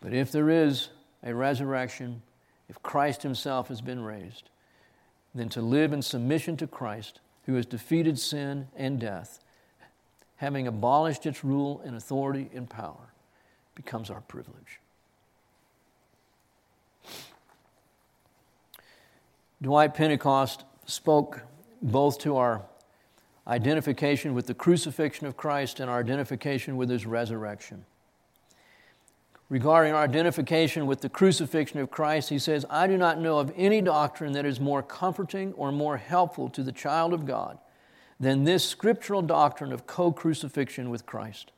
But 0.00 0.14
if 0.14 0.32
there 0.32 0.48
is 0.48 0.88
a 1.22 1.34
resurrection, 1.34 2.22
if 2.68 2.82
Christ 2.82 3.22
Himself 3.22 3.68
has 3.68 3.82
been 3.82 4.02
raised, 4.02 4.48
then 5.34 5.50
to 5.50 5.60
live 5.60 5.92
in 5.92 6.00
submission 6.00 6.56
to 6.58 6.66
Christ, 6.66 7.20
who 7.46 7.54
has 7.54 7.64
defeated 7.64 8.18
sin 8.18 8.68
and 8.76 9.00
death, 9.00 9.40
having 10.36 10.66
abolished 10.66 11.24
its 11.26 11.44
rule 11.44 11.80
and 11.84 11.96
authority 11.96 12.50
and 12.54 12.68
power, 12.68 13.12
becomes 13.74 14.10
our 14.10 14.20
privilege. 14.22 14.80
Dwight 19.62 19.94
Pentecost 19.94 20.64
spoke 20.84 21.42
both 21.80 22.18
to 22.20 22.36
our 22.36 22.62
identification 23.46 24.34
with 24.34 24.46
the 24.46 24.54
crucifixion 24.54 25.26
of 25.26 25.36
Christ 25.36 25.80
and 25.80 25.88
our 25.88 26.00
identification 26.00 26.76
with 26.76 26.90
his 26.90 27.06
resurrection. 27.06 27.84
Regarding 29.48 29.92
our 29.92 30.02
identification 30.02 30.86
with 30.86 31.02
the 31.02 31.08
crucifixion 31.08 31.78
of 31.78 31.90
Christ, 31.90 32.30
he 32.30 32.38
says, 32.38 32.66
I 32.68 32.88
do 32.88 32.96
not 32.96 33.20
know 33.20 33.38
of 33.38 33.52
any 33.56 33.80
doctrine 33.80 34.32
that 34.32 34.44
is 34.44 34.58
more 34.58 34.82
comforting 34.82 35.52
or 35.52 35.70
more 35.70 35.98
helpful 35.98 36.48
to 36.50 36.64
the 36.64 36.72
child 36.72 37.12
of 37.12 37.26
God 37.26 37.58
than 38.18 38.42
this 38.42 38.68
scriptural 38.68 39.22
doctrine 39.22 39.72
of 39.72 39.86
co 39.86 40.10
crucifixion 40.10 40.90
with 40.90 41.06
Christ. 41.06 41.52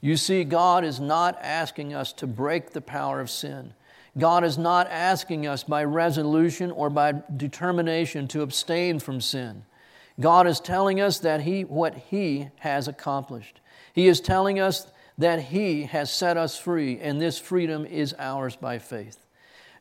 You 0.00 0.16
see, 0.16 0.44
God 0.44 0.84
is 0.84 1.00
not 1.00 1.38
asking 1.42 1.94
us 1.94 2.12
to 2.14 2.28
break 2.28 2.70
the 2.70 2.80
power 2.80 3.20
of 3.20 3.30
sin. 3.30 3.74
God 4.16 4.44
is 4.44 4.56
not 4.56 4.88
asking 4.88 5.46
us 5.46 5.64
by 5.64 5.84
resolution 5.84 6.70
or 6.70 6.90
by 6.90 7.22
determination 7.36 8.28
to 8.28 8.42
abstain 8.42 8.98
from 8.98 9.20
sin. 9.20 9.64
God 10.20 10.46
is 10.46 10.60
telling 10.60 11.00
us 11.00 11.18
that 11.18 11.42
he, 11.42 11.64
what 11.64 11.94
He 11.94 12.48
has 12.60 12.88
accomplished. 12.88 13.60
He 13.92 14.06
is 14.06 14.20
telling 14.20 14.58
us 14.60 14.86
that 15.18 15.44
He 15.44 15.84
has 15.84 16.10
set 16.10 16.36
us 16.36 16.58
free, 16.58 16.98
and 17.00 17.20
this 17.20 17.38
freedom 17.38 17.86
is 17.86 18.14
ours 18.18 18.56
by 18.56 18.78
faith. 18.78 19.18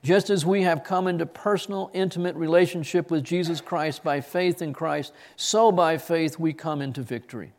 Just 0.03 0.29
as 0.29 0.45
we 0.45 0.61
have 0.61 0.83
come 0.83 1.07
into 1.07 1.25
personal, 1.25 1.89
intimate 1.93 2.35
relationship 2.35 3.09
with 3.09 3.23
Jesus 3.23 3.59
Christ 3.59 4.03
by 4.03 4.21
faith 4.21 4.61
in 4.61 4.71
Christ, 4.71 5.11
so 5.35 5.71
by 5.71 5.97
faith 5.97 6.37
we 6.37 6.53
come 6.53 6.81
into 6.81 7.01
victory. 7.01 7.53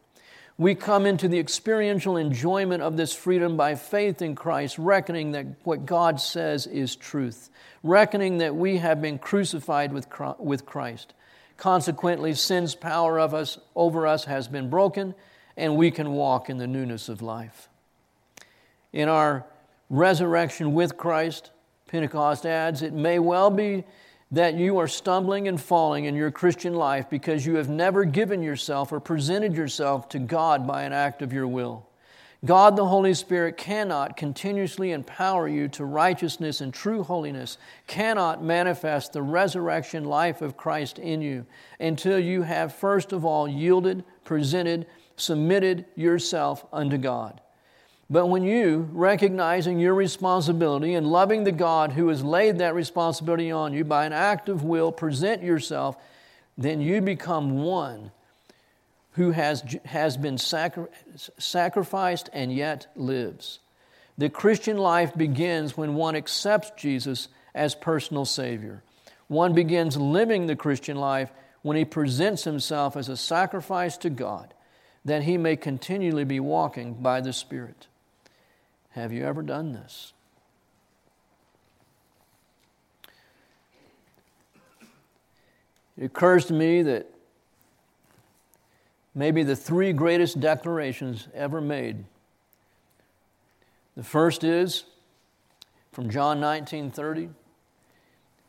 We 0.59 0.75
come 0.75 1.05
into 1.05 1.29
the 1.29 1.39
experiential 1.39 2.17
enjoyment 2.17 2.83
of 2.83 2.97
this 2.97 3.13
freedom 3.13 3.59
by 3.59 3.75
faith 3.75 4.23
in 4.23 4.35
Christ, 4.35 4.79
reckoning 4.79 5.33
that 5.33 5.47
what 5.65 5.85
God 5.85 6.19
says 6.19 6.67
is 6.67 6.97
truth, 6.97 7.51
reckoning 7.83 8.39
that 8.39 8.57
we 8.57 8.79
have 8.79 9.03
been 9.03 9.19
crucified 9.19 9.93
with 9.93 10.65
Christ. 10.65 11.13
Consequently, 11.59 12.33
sin's 12.33 12.75
power 12.75 13.19
of 13.19 13.35
us, 13.35 13.59
over 13.75 14.07
us 14.07 14.25
has 14.25 14.49
been 14.49 14.71
broken, 14.71 15.15
and 15.57 15.77
we 15.77 15.91
can 15.91 16.13
walk 16.13 16.51
in 16.51 16.59
the 16.59 16.67
newness 16.67 17.09
of 17.09 17.23
life. 17.23 17.69
In 18.93 19.09
our 19.09 19.45
resurrection 19.89 20.75
with 20.75 20.97
Christ, 20.97 21.51
Pentecost 21.87 22.45
adds, 22.45 22.83
it 22.83 22.93
may 22.93 23.19
well 23.19 23.51
be 23.51 23.85
that 24.31 24.55
you 24.55 24.79
are 24.79 24.89
stumbling 24.89 25.47
and 25.47 25.61
falling 25.61 26.05
in 26.05 26.17
your 26.17 26.31
Christian 26.31 26.75
life 26.75 27.09
because 27.09 27.47
you 27.47 27.57
have 27.57 27.69
never 27.69 28.05
given 28.05 28.43
yourself 28.43 28.93
or 28.93 28.99
presented 28.99 29.55
yourself 29.55 30.09
to 30.11 30.19
God 30.19 30.67
by 30.67 30.83
an 30.83 30.93
act 30.93 31.23
of 31.23 31.33
your 31.33 31.47
will. 31.47 31.87
God 32.45 32.77
the 32.77 32.87
Holy 32.87 33.15
Spirit 33.15 33.57
cannot 33.57 34.17
continuously 34.17 34.93
empower 34.93 35.49
you 35.49 35.69
to 35.69 35.85
righteousness 35.85 36.61
and 36.61 36.73
true 36.73 37.03
holiness, 37.03 37.57
cannot 37.87 38.43
manifest 38.43 39.13
the 39.13 39.23
resurrection 39.23 40.05
life 40.05 40.43
of 40.43 40.57
Christ 40.57 40.99
in 40.99 41.23
you 41.23 41.47
until 41.81 42.19
you 42.19 42.43
have 42.43 42.75
first 42.75 43.13
of 43.13 43.25
all 43.25 43.49
yielded, 43.49 44.05
presented, 44.25 44.87
submitted 45.17 45.85
yourself 45.95 46.65
unto 46.73 46.97
God. 46.97 47.41
But 48.09 48.27
when 48.27 48.45
you, 48.45 48.89
recognizing 48.93 49.81
your 49.81 49.95
responsibility 49.95 50.95
and 50.95 51.07
loving 51.07 51.45
the 51.45 51.53
God 51.53 51.93
who 51.93 52.09
has 52.09 52.23
laid 52.23 52.59
that 52.59 52.75
responsibility 52.75 53.51
on 53.51 53.73
you 53.73 53.85
by 53.85 54.07
an 54.07 54.13
act 54.13 54.49
of 54.49 54.63
will, 54.63 54.93
present 54.93 55.43
yourself, 55.43 55.97
then 56.57 56.81
you 56.81 57.01
become 57.01 57.63
one 57.63 58.13
who 59.13 59.33
has, 59.33 59.63
has 59.87 60.17
been 60.17 60.39
sacri- 60.39 60.87
sacrificed 61.39 62.31
and 62.33 62.55
yet 62.55 62.87
lives. 62.95 63.59
The 64.19 64.29
Christian 64.29 64.79
life 64.79 65.15
begins 65.15 65.77
when 65.77 65.95
one 65.95 66.15
accepts 66.15 66.71
Jesus 66.81 67.29
as 67.55 67.75
personal 67.75 68.25
Savior. 68.25 68.83
One 69.29 69.55
begins 69.55 69.97
living 69.97 70.47
the 70.47 70.57
Christian 70.57 70.97
life 70.97 71.31
when 71.63 71.77
he 71.77 71.85
presents 71.85 72.45
himself 72.45 72.97
as 72.97 73.09
a 73.09 73.17
sacrifice 73.17 73.97
to 73.99 74.11
God, 74.11 74.55
that 75.07 75.23
he 75.23 75.39
may 75.39 75.55
continually 75.55 76.25
be 76.25 76.41
walking 76.41 76.95
by 76.95 77.21
the 77.21 77.33
Spirit. 77.33 77.87
Have 78.91 79.13
you 79.13 79.25
ever 79.25 79.41
done 79.41 79.73
this? 79.73 80.13
It 85.97 86.07
occurs 86.07 86.47
to 86.47 86.55
me 86.55 86.83
that 86.83 87.09
maybe 89.15 89.45
the 89.45 89.55
three 89.55 89.93
greatest 89.93 90.41
declarations 90.41 91.29
ever 91.33 91.61
made. 91.61 92.05
The 93.97 94.03
first 94.03 94.43
is 94.43 94.87
from 95.93 96.11
John 96.11 96.41
19:30 96.41 97.31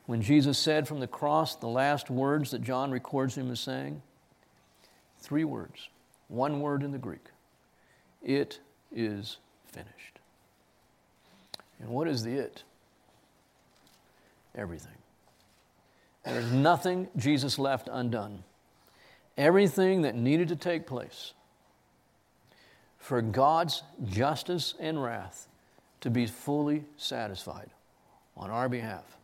when 0.07 0.23
Jesus 0.23 0.57
said 0.57 0.87
from 0.87 1.01
the 1.01 1.07
cross 1.07 1.55
the 1.55 1.67
last 1.67 2.09
words 2.09 2.49
that 2.49 2.63
John 2.63 2.89
records 2.89 3.37
him 3.37 3.51
as 3.51 3.59
saying 3.59 4.01
three 5.19 5.43
words 5.43 5.89
one 6.27 6.61
word 6.61 6.83
in 6.83 6.91
the 6.91 6.97
Greek 6.97 7.25
it 8.23 8.59
is 8.93 9.37
finished 9.65 10.19
and 11.79 11.89
what 11.89 12.07
is 12.07 12.23
the 12.23 12.33
it 12.33 12.63
everything 14.55 14.91
there's 16.25 16.51
nothing 16.51 17.07
Jesus 17.15 17.57
left 17.57 17.87
undone 17.91 18.43
everything 19.37 20.01
that 20.01 20.15
needed 20.15 20.47
to 20.49 20.55
take 20.55 20.87
place 20.87 21.33
for 22.97 23.21
God's 23.21 23.83
justice 24.05 24.73
and 24.79 25.01
wrath 25.01 25.47
to 26.01 26.09
be 26.09 26.25
fully 26.25 26.83
satisfied 26.97 27.69
on 28.35 28.49
our 28.49 28.67
behalf. 28.67 29.17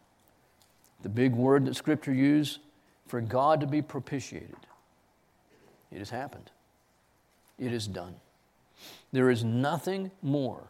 The 1.02 1.10
big 1.10 1.34
word 1.34 1.66
that 1.66 1.76
Scripture 1.76 2.14
used 2.14 2.60
for 3.08 3.20
God 3.20 3.60
to 3.60 3.68
be 3.68 3.82
propitiated. 3.82 4.56
It 5.92 6.00
has 6.00 6.10
happened. 6.10 6.50
It 7.60 7.74
is 7.74 7.88
done. 7.88 8.16
There 9.12 9.30
is 9.30 9.44
nothing 9.44 10.12
more 10.22 10.64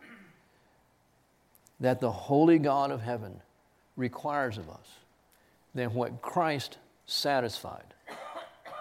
that 1.79 1.99
the 1.99 2.11
holy 2.11 2.59
God 2.59 2.91
of 2.91 3.01
heaven 3.01 3.41
requires 3.95 4.57
of 4.57 4.69
us 4.69 4.87
than 5.73 5.93
what 5.93 6.21
Christ 6.21 6.77
satisfied 7.05 7.93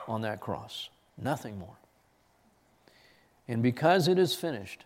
on 0.08 0.22
that 0.22 0.40
cross. 0.40 0.88
Nothing 1.16 1.58
more. 1.58 1.76
And 3.48 3.62
because 3.62 4.08
it 4.08 4.18
is 4.18 4.34
finished, 4.34 4.84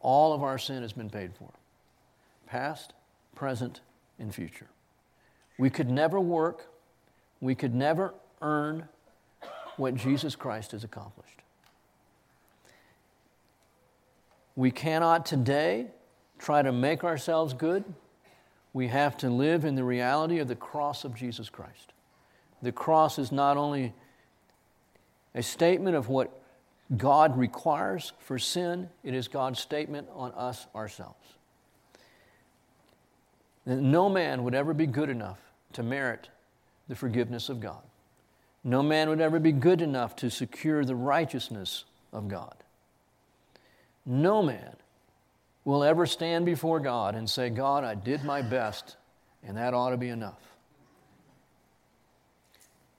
all 0.00 0.32
of 0.32 0.42
our 0.42 0.58
sin 0.58 0.82
has 0.82 0.92
been 0.92 1.10
paid 1.10 1.34
for 1.34 1.50
past, 2.46 2.92
present, 3.34 3.80
and 4.18 4.34
future. 4.34 4.68
We 5.58 5.68
could 5.68 5.90
never 5.90 6.20
work, 6.20 6.68
we 7.40 7.54
could 7.54 7.74
never 7.74 8.14
earn 8.40 8.88
what 9.76 9.94
Jesus 9.94 10.36
Christ 10.36 10.72
has 10.72 10.84
accomplished. 10.84 11.42
We 14.56 14.70
cannot 14.70 15.26
today 15.26 15.88
try 16.38 16.62
to 16.62 16.72
make 16.72 17.04
ourselves 17.04 17.52
good. 17.52 17.84
We 18.72 18.88
have 18.88 19.16
to 19.18 19.30
live 19.30 19.64
in 19.64 19.74
the 19.74 19.84
reality 19.84 20.38
of 20.38 20.48
the 20.48 20.56
cross 20.56 21.04
of 21.04 21.14
Jesus 21.14 21.48
Christ. 21.48 21.92
the 22.62 22.72
cross 22.72 23.18
is 23.18 23.30
not 23.30 23.58
only 23.58 23.92
a 25.34 25.42
statement 25.42 25.94
of 25.94 26.08
what 26.08 26.30
God 26.96 27.36
requires 27.36 28.12
for 28.18 28.38
sin, 28.38 28.88
it 29.04 29.14
is 29.14 29.28
God's 29.28 29.60
statement 29.60 30.08
on 30.14 30.32
us 30.32 30.66
ourselves. 30.74 31.34
That 33.66 33.76
no 33.76 34.08
man 34.08 34.42
would 34.44 34.54
ever 34.54 34.72
be 34.72 34.86
good 34.86 35.10
enough 35.10 35.38
to 35.74 35.82
merit 35.82 36.30
the 36.88 36.94
forgiveness 36.94 37.48
of 37.48 37.60
God. 37.60 37.82
No 38.64 38.82
man 38.82 39.08
would 39.08 39.20
ever 39.20 39.38
be 39.38 39.52
good 39.52 39.82
enough 39.82 40.16
to 40.16 40.30
secure 40.30 40.84
the 40.84 40.94
righteousness 40.94 41.84
of 42.12 42.28
God. 42.28 42.54
No 44.06 44.40
man 44.40 44.76
will 45.64 45.82
ever 45.82 46.06
stand 46.06 46.46
before 46.46 46.78
God 46.78 47.16
and 47.16 47.28
say, 47.28 47.50
God, 47.50 47.82
I 47.82 47.96
did 47.96 48.24
my 48.24 48.40
best, 48.40 48.96
and 49.44 49.56
that 49.56 49.74
ought 49.74 49.90
to 49.90 49.96
be 49.96 50.08
enough. 50.08 50.40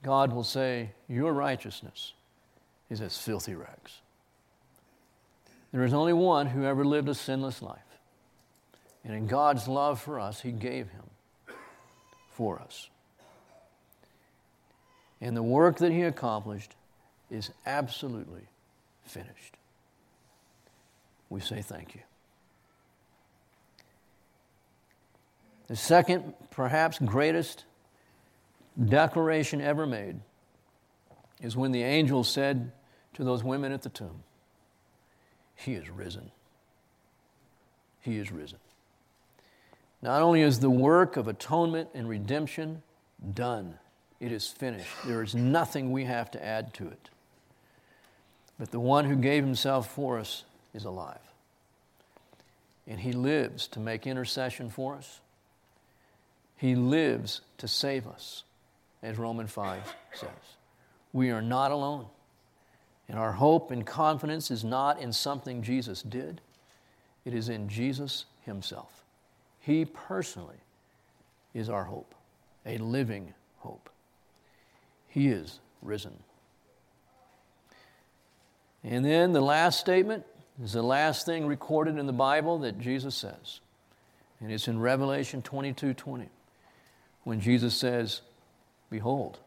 God 0.02 0.32
will 0.32 0.44
say, 0.44 0.90
Your 1.08 1.32
righteousness 1.32 2.12
is 2.90 3.00
as 3.00 3.16
filthy 3.16 3.54
rags. 3.54 4.00
There 5.72 5.84
is 5.84 5.92
only 5.92 6.12
one 6.12 6.46
who 6.46 6.64
ever 6.64 6.84
lived 6.84 7.08
a 7.08 7.14
sinless 7.14 7.60
life. 7.60 7.78
And 9.04 9.14
in 9.14 9.26
God's 9.26 9.68
love 9.68 10.00
for 10.00 10.20
us, 10.20 10.40
He 10.40 10.52
gave 10.52 10.88
Him 10.90 11.04
for 12.30 12.60
us. 12.60 12.88
And 15.20 15.36
the 15.36 15.42
work 15.42 15.78
that 15.78 15.92
He 15.92 16.02
accomplished 16.02 16.74
is 17.30 17.50
absolutely 17.66 18.46
finished. 19.04 19.57
We 21.30 21.40
say 21.40 21.62
thank 21.62 21.94
you. 21.94 22.00
The 25.66 25.76
second, 25.76 26.34
perhaps 26.50 26.98
greatest 26.98 27.64
declaration 28.82 29.60
ever 29.60 29.86
made 29.86 30.20
is 31.42 31.56
when 31.56 31.72
the 31.72 31.82
angel 31.82 32.24
said 32.24 32.72
to 33.14 33.24
those 33.24 33.44
women 33.44 33.72
at 33.72 33.82
the 33.82 33.90
tomb, 33.90 34.22
He 35.54 35.74
is 35.74 35.90
risen. 35.90 36.30
He 38.00 38.16
is 38.16 38.32
risen. 38.32 38.58
Not 40.00 40.22
only 40.22 40.42
is 40.42 40.60
the 40.60 40.70
work 40.70 41.16
of 41.16 41.28
atonement 41.28 41.90
and 41.92 42.08
redemption 42.08 42.82
done, 43.34 43.78
it 44.20 44.32
is 44.32 44.46
finished. 44.46 44.90
There 45.04 45.22
is 45.22 45.34
nothing 45.34 45.92
we 45.92 46.04
have 46.04 46.30
to 46.32 46.44
add 46.44 46.72
to 46.74 46.88
it. 46.88 47.10
But 48.58 48.70
the 48.70 48.80
one 48.80 49.04
who 49.04 49.16
gave 49.16 49.44
himself 49.44 49.92
for 49.92 50.18
us 50.18 50.44
is 50.74 50.84
alive. 50.84 51.18
And 52.86 52.98
he 53.00 53.12
lives 53.12 53.68
to 53.68 53.80
make 53.80 54.06
intercession 54.06 54.70
for 54.70 54.94
us. 54.94 55.20
He 56.56 56.74
lives 56.74 57.40
to 57.58 57.68
save 57.68 58.06
us, 58.06 58.44
as 59.02 59.18
Romans 59.18 59.50
5 59.50 59.94
says. 60.14 60.28
We 61.12 61.30
are 61.30 61.42
not 61.42 61.70
alone. 61.70 62.06
And 63.08 63.18
our 63.18 63.32
hope 63.32 63.70
and 63.70 63.86
confidence 63.86 64.50
is 64.50 64.64
not 64.64 65.00
in 65.00 65.12
something 65.12 65.62
Jesus 65.62 66.02
did, 66.02 66.40
it 67.24 67.34
is 67.34 67.48
in 67.48 67.68
Jesus 67.68 68.24
Himself. 68.44 69.04
He 69.60 69.84
personally 69.84 70.56
is 71.54 71.68
our 71.68 71.84
hope, 71.84 72.14
a 72.64 72.78
living 72.78 73.34
hope. 73.58 73.90
He 75.08 75.28
is 75.28 75.60
risen. 75.82 76.18
And 78.84 79.04
then 79.04 79.32
the 79.32 79.40
last 79.40 79.80
statement 79.80 80.24
is 80.62 80.72
the 80.72 80.82
last 80.82 81.24
thing 81.24 81.46
recorded 81.46 81.98
in 81.98 82.06
the 82.06 82.12
Bible 82.12 82.58
that 82.60 82.78
Jesus 82.78 83.14
says. 83.14 83.60
And 84.40 84.52
it's 84.52 84.68
in 84.68 84.78
Revelation 84.78 85.42
22 85.42 85.94
20, 85.94 86.28
when 87.24 87.40
Jesus 87.40 87.74
says, 87.74 88.22
Behold, 88.90 89.38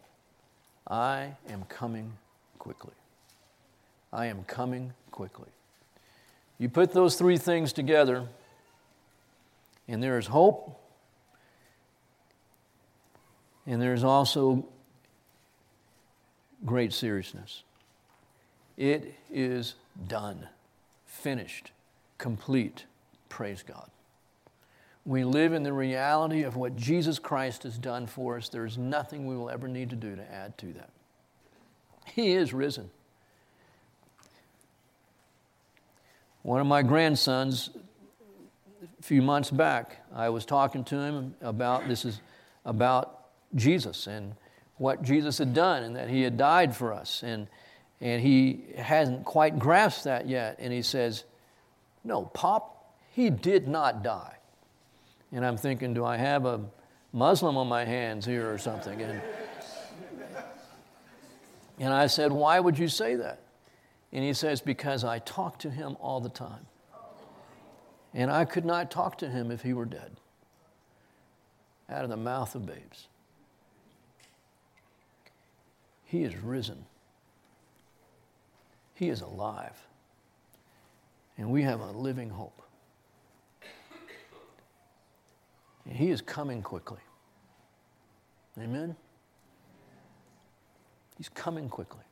I 0.87 1.35
am 1.49 1.63
coming 1.69 2.13
quickly. 2.59 2.93
I 4.11 4.25
am 4.25 4.43
coming 4.43 4.93
quickly. 5.11 5.47
You 6.59 6.69
put 6.69 6.93
those 6.93 7.15
three 7.15 7.37
things 7.37 7.73
together, 7.73 8.27
and 9.87 10.03
there 10.03 10.19
is 10.19 10.27
hope, 10.27 10.79
and 13.65 13.81
there 13.81 13.93
is 13.93 14.03
also 14.03 14.67
great 16.65 16.93
seriousness. 16.93 17.63
It 18.77 19.15
is 19.31 19.75
done, 20.07 20.47
finished, 21.21 21.71
complete. 22.17 22.85
Praise 23.29 23.63
God. 23.63 23.89
We 25.05 25.23
live 25.23 25.53
in 25.53 25.63
the 25.63 25.73
reality 25.73 26.43
of 26.43 26.55
what 26.55 26.75
Jesus 26.75 27.19
Christ 27.19 27.63
has 27.63 27.77
done 27.77 28.05
for 28.05 28.37
us. 28.37 28.49
There's 28.49 28.77
nothing 28.77 29.25
we 29.25 29.35
will 29.35 29.49
ever 29.49 29.67
need 29.67 29.89
to 29.91 29.95
do 29.95 30.15
to 30.15 30.33
add 30.33 30.57
to 30.59 30.67
that. 30.73 30.89
He 32.05 32.33
is 32.33 32.53
risen. 32.53 32.89
One 36.43 36.59
of 36.59 36.67
my 36.67 36.81
grandsons, 36.81 37.69
a 38.99 39.03
few 39.03 39.21
months 39.21 39.51
back, 39.51 39.97
I 40.13 40.29
was 40.29 40.45
talking 40.45 40.83
to 40.85 40.99
him 40.99 41.35
about 41.41 41.87
this 41.87 42.03
is 42.03 42.19
about 42.65 43.27
Jesus 43.55 44.07
and 44.07 44.33
what 44.77 45.03
Jesus 45.03 45.37
had 45.37 45.53
done 45.53 45.83
and 45.83 45.95
that 45.95 46.09
he 46.09 46.23
had 46.23 46.37
died 46.37 46.75
for 46.75 46.93
us. 46.93 47.23
And, 47.23 47.47
and 48.01 48.19
he 48.21 48.63
hasn't 48.77 49.25
quite 49.25 49.59
grasped 49.59 50.05
that 50.05 50.27
yet. 50.27 50.57
And 50.59 50.73
he 50.73 50.81
says, 50.81 51.23
No, 52.03 52.23
Pop, 52.23 52.95
he 53.11 53.29
did 53.29 53.67
not 53.67 54.03
die. 54.03 54.37
And 55.31 55.45
I'm 55.45 55.55
thinking, 55.55 55.93
do 55.93 56.03
I 56.03 56.17
have 56.17 56.45
a 56.45 56.61
Muslim 57.13 57.57
on 57.57 57.67
my 57.67 57.85
hands 57.85 58.25
here 58.25 58.51
or 58.51 58.57
something? 58.57 59.01
And, 59.01 59.21
and 61.79 61.93
I 61.93 62.07
said, 62.07 62.31
Why 62.31 62.59
would 62.59 62.79
you 62.79 62.87
say 62.87 63.15
that? 63.15 63.39
And 64.11 64.23
he 64.23 64.33
says, 64.33 64.61
Because 64.61 65.03
I 65.03 65.19
talk 65.19 65.59
to 65.59 65.69
him 65.69 65.95
all 65.99 66.19
the 66.19 66.29
time. 66.29 66.65
And 68.13 68.31
I 68.31 68.45
could 68.45 68.65
not 68.65 68.91
talk 68.91 69.19
to 69.19 69.29
him 69.29 69.51
if 69.51 69.61
he 69.61 69.73
were 69.73 69.85
dead. 69.85 70.17
Out 71.89 72.03
of 72.03 72.09
the 72.09 72.17
mouth 72.17 72.55
of 72.55 72.65
babes. 72.65 73.07
He 76.03 76.23
is 76.23 76.35
risen. 76.35 76.85
He 79.01 79.09
is 79.09 79.21
alive. 79.21 79.75
And 81.35 81.49
we 81.49 81.63
have 81.63 81.79
a 81.79 81.89
living 81.89 82.29
hope. 82.29 82.61
And 85.87 85.95
he 85.95 86.11
is 86.11 86.21
coming 86.21 86.61
quickly. 86.61 86.99
Amen? 88.59 88.95
He's 91.17 91.29
coming 91.29 91.67
quickly. 91.67 92.03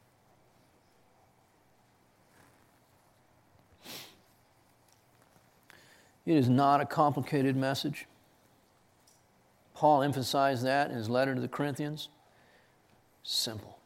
It 6.25 6.38
is 6.38 6.49
not 6.49 6.82
a 6.82 6.88
complicated 6.88 7.56
message. 7.56 8.08
Paul 9.75 10.02
emphasized 10.02 10.65
that 10.65 10.89
in 10.89 10.97
his 10.97 11.08
letter 11.08 11.36
to 11.36 11.41
the 11.41 11.47
Corinthians. 11.47 12.10
Simple. 13.21 13.78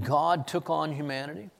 God 0.00 0.46
took 0.46 0.70
on 0.70 0.92
humanity. 0.92 1.50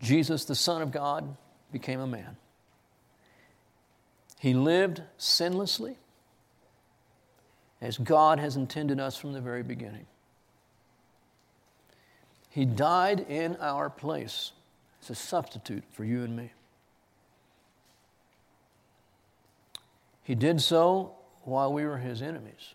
Jesus, 0.00 0.44
the 0.44 0.54
Son 0.54 0.82
of 0.82 0.92
God, 0.92 1.36
became 1.72 2.00
a 2.00 2.06
man. 2.06 2.36
He 4.38 4.52
lived 4.52 5.00
sinlessly 5.18 5.96
as 7.80 7.96
God 7.96 8.38
has 8.38 8.56
intended 8.56 9.00
us 9.00 9.16
from 9.16 9.32
the 9.32 9.40
very 9.40 9.62
beginning. 9.62 10.06
He 12.50 12.64
died 12.64 13.20
in 13.28 13.56
our 13.56 13.88
place 13.88 14.52
as 15.02 15.10
a 15.10 15.14
substitute 15.14 15.84
for 15.92 16.04
you 16.04 16.22
and 16.22 16.36
me. 16.36 16.52
He 20.22 20.34
did 20.34 20.60
so 20.60 21.14
while 21.42 21.72
we 21.72 21.84
were 21.84 21.98
his 21.98 22.22
enemies. 22.22 22.74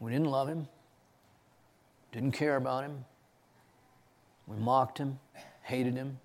We 0.00 0.10
didn't 0.10 0.26
love 0.26 0.48
him, 0.48 0.68
didn't 2.12 2.32
care 2.32 2.56
about 2.56 2.84
him. 2.84 3.04
We 4.46 4.56
mocked 4.56 4.98
him, 4.98 5.18
hated 5.62 5.94
him, 5.94 6.18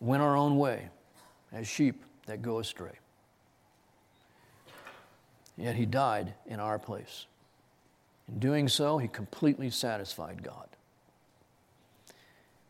went 0.00 0.22
our 0.22 0.36
own 0.36 0.58
way 0.58 0.88
as 1.52 1.68
sheep 1.68 2.02
that 2.26 2.42
go 2.42 2.58
astray. 2.58 2.92
Yet 5.56 5.76
he 5.76 5.84
died 5.84 6.34
in 6.46 6.58
our 6.58 6.78
place. 6.78 7.26
In 8.28 8.38
doing 8.38 8.68
so, 8.68 8.98
he 8.98 9.08
completely 9.08 9.70
satisfied 9.70 10.42
God. 10.42 10.68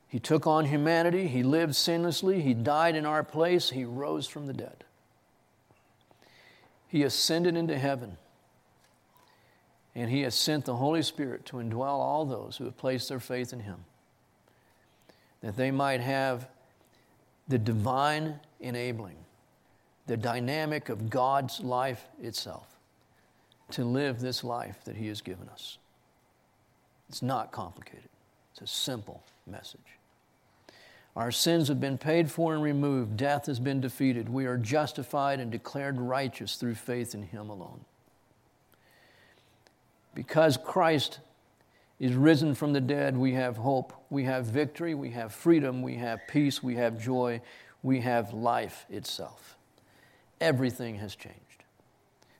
He 0.08 0.18
took 0.18 0.44
on 0.44 0.64
humanity, 0.64 1.28
he 1.28 1.44
lived 1.44 1.74
sinlessly, 1.74 2.42
he 2.42 2.52
died 2.52 2.96
in 2.96 3.06
our 3.06 3.22
place, 3.22 3.70
he 3.70 3.84
rose 3.84 4.26
from 4.26 4.46
the 4.46 4.52
dead. 4.52 4.82
He 6.88 7.04
ascended 7.04 7.56
into 7.56 7.78
heaven, 7.78 8.16
and 9.94 10.10
he 10.10 10.22
has 10.22 10.34
sent 10.34 10.64
the 10.64 10.76
Holy 10.76 11.02
Spirit 11.02 11.44
to 11.46 11.56
indwell 11.56 11.98
all 11.98 12.24
those 12.24 12.56
who 12.56 12.64
have 12.64 12.76
placed 12.76 13.08
their 13.08 13.20
faith 13.20 13.52
in 13.52 13.60
him, 13.60 13.84
that 15.42 15.56
they 15.56 15.70
might 15.70 16.00
have 16.00 16.48
the 17.48 17.58
divine 17.58 18.38
enabling, 18.60 19.16
the 20.06 20.16
dynamic 20.16 20.88
of 20.88 21.10
God's 21.10 21.60
life 21.60 22.04
itself 22.22 22.70
to 23.72 23.84
live 23.84 24.20
this 24.20 24.44
life 24.44 24.84
that 24.84 24.96
He 24.96 25.08
has 25.08 25.20
given 25.20 25.48
us. 25.48 25.78
It's 27.08 27.22
not 27.22 27.52
complicated, 27.52 28.08
it's 28.52 28.62
a 28.62 28.66
simple 28.66 29.22
message. 29.46 29.80
Our 31.16 31.32
sins 31.32 31.66
have 31.68 31.80
been 31.80 31.98
paid 31.98 32.30
for 32.30 32.54
and 32.54 32.62
removed. 32.62 33.16
Death 33.16 33.46
has 33.46 33.58
been 33.58 33.80
defeated. 33.80 34.28
We 34.28 34.46
are 34.46 34.56
justified 34.56 35.40
and 35.40 35.50
declared 35.50 36.00
righteous 36.00 36.54
through 36.54 36.76
faith 36.76 37.14
in 37.14 37.22
Him 37.24 37.50
alone. 37.50 37.84
Because 40.14 40.56
Christ 40.56 41.20
is 41.98 42.14
risen 42.14 42.54
from 42.54 42.72
the 42.72 42.80
dead, 42.80 43.16
we 43.16 43.34
have 43.34 43.56
hope, 43.56 43.92
we 44.10 44.24
have 44.24 44.46
victory, 44.46 44.94
we 44.94 45.10
have 45.10 45.32
freedom, 45.32 45.82
we 45.82 45.96
have 45.96 46.20
peace, 46.28 46.62
we 46.62 46.76
have 46.76 47.00
joy, 47.00 47.40
we 47.82 48.00
have 48.00 48.32
life 48.32 48.86
itself. 48.88 49.56
Everything 50.40 50.96
has 50.96 51.14
changed. 51.14 51.64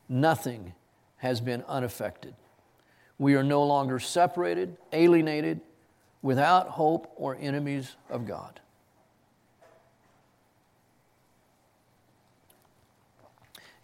Nothing 0.09 0.73
has 1.19 1.41
been 1.41 1.63
unaffected. 1.69 2.35
We 3.19 3.35
are 3.35 3.45
no 3.45 3.63
longer 3.65 3.99
separated, 3.99 4.77
alienated, 4.93 5.61
without 6.23 6.69
hope, 6.69 7.13
or 7.17 7.37
enemies 7.39 7.97
of 8.09 8.27
God. 8.27 8.61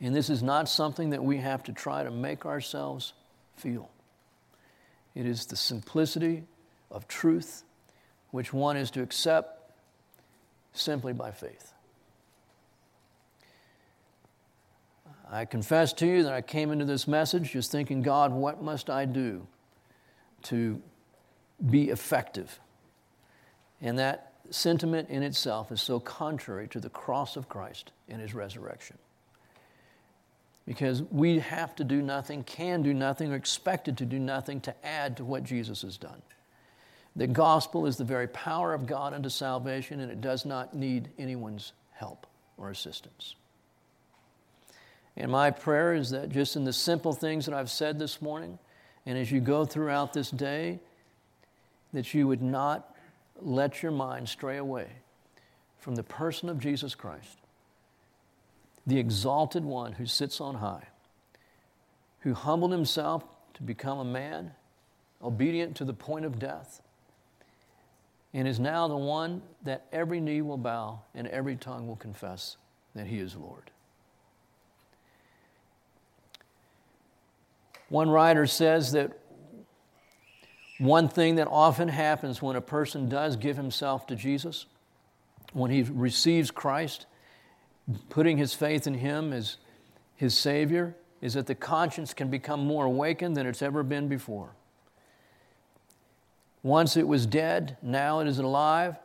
And 0.00 0.14
this 0.14 0.28
is 0.28 0.42
not 0.42 0.68
something 0.68 1.10
that 1.10 1.22
we 1.22 1.38
have 1.38 1.62
to 1.64 1.72
try 1.72 2.02
to 2.02 2.10
make 2.10 2.44
ourselves 2.44 3.12
feel. 3.56 3.90
It 5.14 5.26
is 5.26 5.46
the 5.46 5.56
simplicity 5.56 6.44
of 6.90 7.08
truth, 7.08 7.64
which 8.30 8.52
one 8.52 8.76
is 8.76 8.90
to 8.92 9.02
accept 9.02 9.72
simply 10.72 11.12
by 11.12 11.30
faith. 11.30 11.72
I 15.30 15.44
confess 15.44 15.92
to 15.94 16.06
you 16.06 16.22
that 16.22 16.32
I 16.32 16.40
came 16.40 16.70
into 16.70 16.84
this 16.84 17.08
message 17.08 17.52
just 17.52 17.72
thinking, 17.72 18.02
God, 18.02 18.32
what 18.32 18.62
must 18.62 18.88
I 18.88 19.06
do 19.06 19.46
to 20.44 20.80
be 21.68 21.90
effective? 21.90 22.60
And 23.80 23.98
that 23.98 24.32
sentiment 24.50 25.08
in 25.08 25.22
itself 25.22 25.72
is 25.72 25.82
so 25.82 25.98
contrary 25.98 26.68
to 26.68 26.80
the 26.80 26.90
cross 26.90 27.36
of 27.36 27.48
Christ 27.48 27.90
and 28.08 28.20
his 28.20 28.34
resurrection. 28.34 28.98
Because 30.66 31.02
we 31.04 31.38
have 31.38 31.76
to 31.76 31.84
do 31.84 32.02
nothing, 32.02 32.42
can 32.42 32.82
do 32.82 32.92
nothing, 32.92 33.32
or 33.32 33.36
expected 33.36 33.98
to 33.98 34.04
do 34.04 34.18
nothing 34.18 34.60
to 34.62 34.74
add 34.84 35.16
to 35.18 35.24
what 35.24 35.44
Jesus 35.44 35.82
has 35.82 35.96
done. 35.96 36.20
The 37.14 37.28
gospel 37.28 37.86
is 37.86 37.96
the 37.96 38.04
very 38.04 38.28
power 38.28 38.74
of 38.74 38.86
God 38.86 39.14
unto 39.14 39.28
salvation, 39.28 40.00
and 40.00 40.10
it 40.10 40.20
does 40.20 40.44
not 40.44 40.74
need 40.74 41.08
anyone's 41.18 41.72
help 41.92 42.26
or 42.58 42.70
assistance. 42.70 43.36
And 45.16 45.30
my 45.30 45.50
prayer 45.50 45.94
is 45.94 46.10
that 46.10 46.28
just 46.28 46.56
in 46.56 46.64
the 46.64 46.72
simple 46.72 47.12
things 47.12 47.46
that 47.46 47.54
I've 47.54 47.70
said 47.70 47.98
this 47.98 48.20
morning, 48.20 48.58
and 49.06 49.16
as 49.16 49.32
you 49.32 49.40
go 49.40 49.64
throughout 49.64 50.12
this 50.12 50.30
day, 50.30 50.80
that 51.92 52.12
you 52.12 52.26
would 52.26 52.42
not 52.42 52.94
let 53.40 53.82
your 53.82 53.92
mind 53.92 54.28
stray 54.28 54.58
away 54.58 54.88
from 55.78 55.94
the 55.94 56.02
person 56.02 56.48
of 56.48 56.58
Jesus 56.58 56.94
Christ, 56.94 57.38
the 58.86 58.98
exalted 58.98 59.64
one 59.64 59.92
who 59.92 60.06
sits 60.06 60.40
on 60.40 60.56
high, 60.56 60.84
who 62.20 62.34
humbled 62.34 62.72
himself 62.72 63.24
to 63.54 63.62
become 63.62 63.98
a 63.98 64.04
man, 64.04 64.52
obedient 65.22 65.76
to 65.76 65.84
the 65.84 65.94
point 65.94 66.24
of 66.24 66.38
death, 66.38 66.82
and 68.32 68.46
is 68.46 68.60
now 68.60 68.86
the 68.86 68.96
one 68.96 69.42
that 69.62 69.86
every 69.92 70.20
knee 70.20 70.42
will 70.42 70.58
bow 70.58 71.00
and 71.14 71.26
every 71.28 71.56
tongue 71.56 71.88
will 71.88 71.96
confess 71.96 72.56
that 72.94 73.06
he 73.06 73.18
is 73.18 73.34
Lord. 73.34 73.70
One 77.88 78.10
writer 78.10 78.46
says 78.46 78.92
that 78.92 79.18
one 80.78 81.08
thing 81.08 81.36
that 81.36 81.48
often 81.48 81.88
happens 81.88 82.42
when 82.42 82.56
a 82.56 82.60
person 82.60 83.08
does 83.08 83.36
give 83.36 83.56
himself 83.56 84.06
to 84.08 84.16
Jesus, 84.16 84.66
when 85.52 85.70
he 85.70 85.82
receives 85.82 86.50
Christ, 86.50 87.06
putting 88.08 88.36
his 88.36 88.54
faith 88.54 88.86
in 88.86 88.94
him 88.94 89.32
as 89.32 89.56
his 90.16 90.34
Savior, 90.34 90.96
is 91.20 91.34
that 91.34 91.46
the 91.46 91.54
conscience 91.54 92.14
can 92.14 92.28
become 92.28 92.60
more 92.64 92.84
awakened 92.84 93.36
than 93.36 93.46
it's 93.46 93.62
ever 93.62 93.82
been 93.82 94.08
before. 94.08 94.50
Once 96.62 96.96
it 96.96 97.06
was 97.06 97.26
dead, 97.26 97.76
now 97.82 98.20
it 98.20 98.26
is 98.26 98.38
alive. 98.38 98.96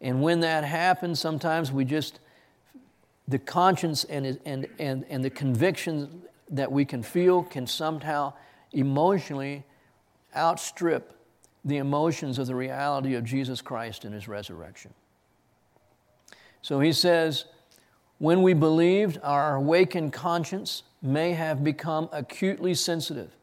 And 0.00 0.22
when 0.22 0.40
that 0.40 0.64
happens, 0.64 1.20
sometimes 1.20 1.70
we 1.70 1.84
just, 1.84 2.20
the 3.26 3.38
conscience 3.38 4.04
and, 4.04 4.38
and, 4.44 4.66
and, 4.78 5.04
and 5.08 5.24
the 5.24 5.30
conviction 5.30 6.22
that 6.50 6.72
we 6.72 6.84
can 6.84 7.02
feel 7.02 7.42
can 7.42 7.66
somehow 7.66 8.32
emotionally 8.72 9.64
outstrip 10.36 11.14
the 11.64 11.76
emotions 11.76 12.38
of 12.38 12.46
the 12.46 12.54
reality 12.54 13.14
of 13.14 13.24
Jesus 13.24 13.60
Christ 13.60 14.04
and 14.04 14.14
his 14.14 14.28
resurrection. 14.28 14.94
So 16.62 16.80
he 16.80 16.92
says, 16.92 17.44
when 18.18 18.42
we 18.42 18.52
believed, 18.52 19.18
our 19.22 19.56
awakened 19.56 20.12
conscience 20.12 20.82
may 21.00 21.32
have 21.32 21.62
become 21.62 22.08
acutely 22.12 22.74
sensitive, 22.74 23.36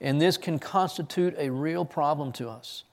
and 0.00 0.20
this 0.20 0.36
can 0.36 0.58
constitute 0.58 1.34
a 1.38 1.50
real 1.50 1.84
problem 1.84 2.32
to 2.32 2.48
us. 2.48 2.84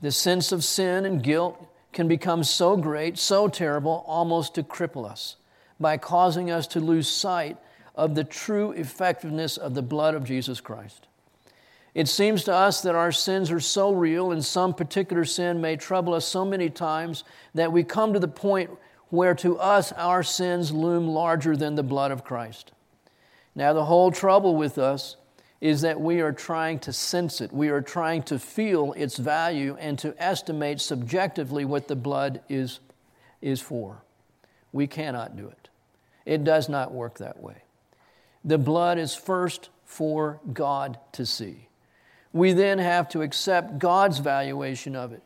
The 0.00 0.12
sense 0.12 0.52
of 0.52 0.62
sin 0.62 1.04
and 1.04 1.22
guilt 1.22 1.66
can 1.92 2.06
become 2.06 2.44
so 2.44 2.76
great, 2.76 3.18
so 3.18 3.48
terrible, 3.48 4.04
almost 4.06 4.54
to 4.54 4.62
cripple 4.62 5.08
us 5.08 5.36
by 5.80 5.96
causing 5.96 6.50
us 6.50 6.66
to 6.68 6.80
lose 6.80 7.08
sight 7.08 7.56
of 7.96 8.14
the 8.14 8.24
true 8.24 8.70
effectiveness 8.72 9.56
of 9.56 9.74
the 9.74 9.82
blood 9.82 10.14
of 10.14 10.24
Jesus 10.24 10.60
Christ. 10.60 11.08
It 11.94 12.06
seems 12.06 12.44
to 12.44 12.54
us 12.54 12.80
that 12.82 12.94
our 12.94 13.10
sins 13.10 13.50
are 13.50 13.58
so 13.58 13.92
real 13.92 14.30
and 14.30 14.44
some 14.44 14.72
particular 14.72 15.24
sin 15.24 15.60
may 15.60 15.76
trouble 15.76 16.14
us 16.14 16.24
so 16.24 16.44
many 16.44 16.70
times 16.70 17.24
that 17.54 17.72
we 17.72 17.82
come 17.82 18.12
to 18.12 18.20
the 18.20 18.28
point 18.28 18.70
where 19.10 19.34
to 19.36 19.58
us 19.58 19.92
our 19.92 20.22
sins 20.22 20.72
loom 20.72 21.08
larger 21.08 21.56
than 21.56 21.74
the 21.74 21.82
blood 21.82 22.10
of 22.10 22.24
Christ. 22.24 22.72
Now, 23.54 23.72
the 23.72 23.84
whole 23.84 24.10
trouble 24.10 24.54
with 24.56 24.78
us 24.78 25.16
is 25.60 25.80
that 25.80 26.00
we 26.00 26.20
are 26.20 26.32
trying 26.32 26.78
to 26.80 26.92
sense 26.92 27.40
it. 27.40 27.52
We 27.52 27.68
are 27.70 27.80
trying 27.80 28.22
to 28.24 28.38
feel 28.38 28.92
its 28.92 29.16
value 29.16 29.76
and 29.80 29.98
to 29.98 30.14
estimate 30.18 30.80
subjectively 30.80 31.64
what 31.64 31.88
the 31.88 31.96
blood 31.96 32.40
is, 32.48 32.78
is 33.42 33.60
for. 33.60 34.02
We 34.72 34.86
cannot 34.86 35.36
do 35.36 35.48
it. 35.48 35.68
It 36.24 36.44
does 36.44 36.68
not 36.68 36.92
work 36.92 37.18
that 37.18 37.42
way. 37.42 37.62
The 38.44 38.58
blood 38.58 38.98
is 38.98 39.14
first 39.14 39.70
for 39.84 40.40
God 40.52 40.98
to 41.12 41.26
see. 41.26 41.68
We 42.32 42.52
then 42.52 42.78
have 42.78 43.08
to 43.10 43.22
accept 43.22 43.78
God's 43.78 44.18
valuation 44.18 44.94
of 44.94 45.12
it. 45.12 45.22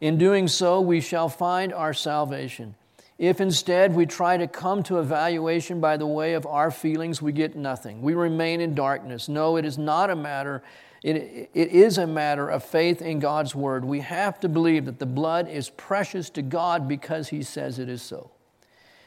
In 0.00 0.16
doing 0.16 0.46
so, 0.46 0.80
we 0.80 1.00
shall 1.00 1.28
find 1.28 1.72
our 1.72 1.92
salvation. 1.92 2.76
If 3.20 3.38
instead 3.38 3.94
we 3.94 4.06
try 4.06 4.38
to 4.38 4.48
come 4.48 4.82
to 4.84 4.98
evaluation 4.98 5.78
by 5.78 5.98
the 5.98 6.06
way 6.06 6.32
of 6.32 6.46
our 6.46 6.70
feelings, 6.70 7.20
we 7.20 7.32
get 7.32 7.54
nothing. 7.54 8.00
We 8.00 8.14
remain 8.14 8.62
in 8.62 8.74
darkness. 8.74 9.28
No, 9.28 9.58
it 9.58 9.66
is 9.66 9.76
not 9.76 10.08
a 10.08 10.16
matter, 10.16 10.62
it, 11.02 11.50
it 11.52 11.68
is 11.68 11.98
a 11.98 12.06
matter 12.06 12.48
of 12.48 12.64
faith 12.64 13.02
in 13.02 13.18
God's 13.18 13.54
word. 13.54 13.84
We 13.84 14.00
have 14.00 14.40
to 14.40 14.48
believe 14.48 14.86
that 14.86 14.98
the 14.98 15.04
blood 15.04 15.50
is 15.50 15.68
precious 15.68 16.30
to 16.30 16.40
God 16.40 16.88
because 16.88 17.28
He 17.28 17.42
says 17.42 17.78
it 17.78 17.90
is 17.90 18.00
so. 18.00 18.30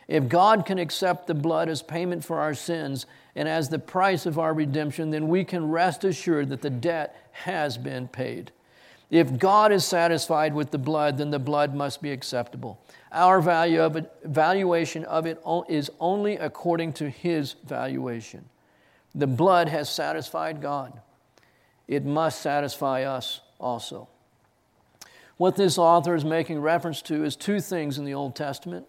If 0.07 0.29
God 0.29 0.67
can 0.67 0.77
accept 0.77 1.25
the 1.25 1.33
blood 1.33 1.67
as 1.67 1.81
payment 1.81 2.23
for 2.23 2.39
our 2.39 2.53
sins 2.53 3.07
and 3.35 3.49
as 3.49 3.69
the 3.69 3.79
price 3.79 4.27
of 4.27 4.37
our 4.37 4.53
redemption, 4.53 5.09
then 5.09 5.27
we 5.27 5.43
can 5.43 5.71
rest 5.71 6.03
assured 6.03 6.49
that 6.49 6.61
the 6.61 6.69
debt 6.69 7.31
has 7.31 7.79
been 7.79 8.07
paid. 8.07 8.51
If 9.09 9.37
God 9.37 9.71
is 9.71 9.85
satisfied 9.85 10.53
with 10.55 10.71
the 10.71 10.79
blood, 10.79 11.19
then 11.19 11.29
the 11.29 11.39
blood 11.39 11.75
must 11.75 12.01
be 12.01 12.11
acceptable. 12.11 12.79
Our 13.13 13.41
value 13.41 13.81
of 13.81 13.95
it, 13.95 14.11
valuation 14.23 15.05
of 15.05 15.27
it 15.27 15.39
is 15.69 15.91
only 15.99 16.35
according 16.37 16.93
to 16.93 17.09
His 17.09 17.55
valuation. 17.63 18.45
The 19.13 19.27
blood 19.27 19.69
has 19.69 19.89
satisfied 19.89 20.61
God. 20.61 20.99
It 21.87 22.03
must 22.03 22.41
satisfy 22.41 23.03
us 23.03 23.41
also. 23.59 24.07
What 25.37 25.55
this 25.55 25.77
author 25.77 26.15
is 26.15 26.25
making 26.25 26.59
reference 26.59 27.01
to 27.03 27.23
is 27.23 27.35
two 27.35 27.59
things 27.59 27.99
in 27.99 28.05
the 28.05 28.13
Old 28.15 28.35
Testament 28.35 28.87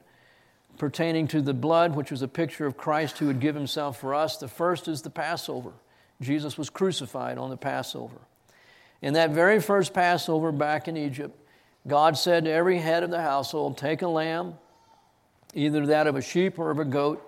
pertaining 0.79 1.29
to 1.29 1.43
the 1.43 1.55
blood, 1.55 1.95
which 1.95 2.11
was 2.11 2.23
a 2.23 2.29
picture 2.29 2.67
of 2.67 2.77
Christ 2.77 3.19
who 3.19 3.27
would 3.27 3.41
give 3.41 3.55
himself 3.55 4.01
for 4.01 4.15
us. 4.15 4.39
The 4.39 4.49
first 4.49 4.89
is 4.89 5.03
the 5.03 5.11
Passover. 5.11 5.73
Jesus 6.21 6.57
was 6.57 6.71
crucified 6.71 7.39
on 7.39 7.51
the 7.51 7.57
Passover. 7.57 8.19
In 9.03 9.15
that 9.15 9.31
very 9.31 9.61
first 9.61 9.93
Passover 9.93 10.51
back 10.51 10.89
in 10.89 10.97
Egypt, 10.97 11.39
God 11.87 12.17
said 12.17 12.45
to 12.45 12.51
every 12.51 12.79
head 12.79 13.03
of 13.03 13.11
the 13.11 13.21
household, 13.21 13.77
Take 13.77 14.03
a 14.03 14.09
lamb, 14.09 14.55
either 15.53 15.87
that 15.87 16.07
of 16.07 16.17
a 16.17 16.23
sheep 16.23 16.59
or 16.59 16.71
of 16.71 16.79
a 16.79 16.85
goat, 16.85 17.23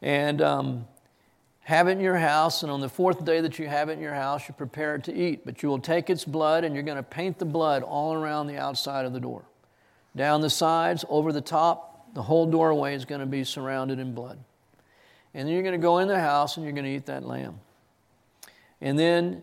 and 0.00 0.40
um, 0.40 0.86
have 1.60 1.86
it 1.86 1.92
in 1.92 2.00
your 2.00 2.16
house. 2.16 2.62
And 2.62 2.72
on 2.72 2.80
the 2.80 2.88
fourth 2.88 3.24
day 3.26 3.42
that 3.42 3.58
you 3.58 3.68
have 3.68 3.90
it 3.90 3.92
in 3.92 4.00
your 4.00 4.14
house, 4.14 4.48
you 4.48 4.54
prepare 4.54 4.94
it 4.94 5.04
to 5.04 5.14
eat. 5.14 5.44
But 5.44 5.62
you 5.62 5.68
will 5.68 5.80
take 5.80 6.08
its 6.08 6.24
blood 6.24 6.64
and 6.64 6.74
you're 6.74 6.84
going 6.84 6.96
to 6.96 7.02
paint 7.02 7.38
the 7.38 7.44
blood 7.44 7.82
all 7.82 8.14
around 8.14 8.46
the 8.46 8.56
outside 8.56 9.04
of 9.04 9.12
the 9.12 9.20
door, 9.20 9.44
down 10.16 10.40
the 10.40 10.50
sides, 10.50 11.04
over 11.08 11.32
the 11.32 11.42
top, 11.42 12.14
The 12.14 12.22
whole 12.22 12.46
doorway 12.46 12.94
is 12.94 13.04
going 13.04 13.20
to 13.20 13.26
be 13.26 13.44
surrounded 13.44 13.98
in 13.98 14.14
blood. 14.14 14.38
And 15.34 15.46
then 15.46 15.54
you're 15.54 15.62
going 15.62 15.78
to 15.78 15.78
go 15.78 15.98
in 15.98 16.08
the 16.08 16.18
house 16.18 16.56
and 16.56 16.64
you're 16.64 16.72
going 16.72 16.86
to 16.86 16.90
eat 16.90 17.06
that 17.06 17.22
lamb. 17.22 17.60
And 18.80 18.98
then 18.98 19.42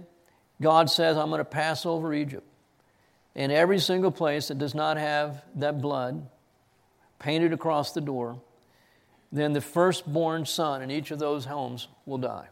God 0.59 0.89
says, 0.89 1.15
I'm 1.15 1.29
going 1.29 1.39
to 1.39 1.45
pass 1.45 1.85
over 1.85 2.11
Egypt. 2.11 2.47
And 3.35 3.51
every 3.51 3.79
single 3.79 4.11
place 4.11 4.47
that 4.47 4.57
does 4.57 4.73
not 4.73 4.97
have 4.97 5.43
that 5.55 5.81
blood 5.81 6.27
painted 7.19 7.51
across 7.51 7.91
the 7.91 8.01
door, 8.01 8.39
then 9.31 9.53
the 9.53 9.61
firstborn 9.61 10.45
son 10.45 10.81
in 10.81 10.89
each 10.89 11.11
of 11.11 11.19
those 11.19 11.45
homes 11.45 11.87
will 12.05 12.17
die. 12.17 12.47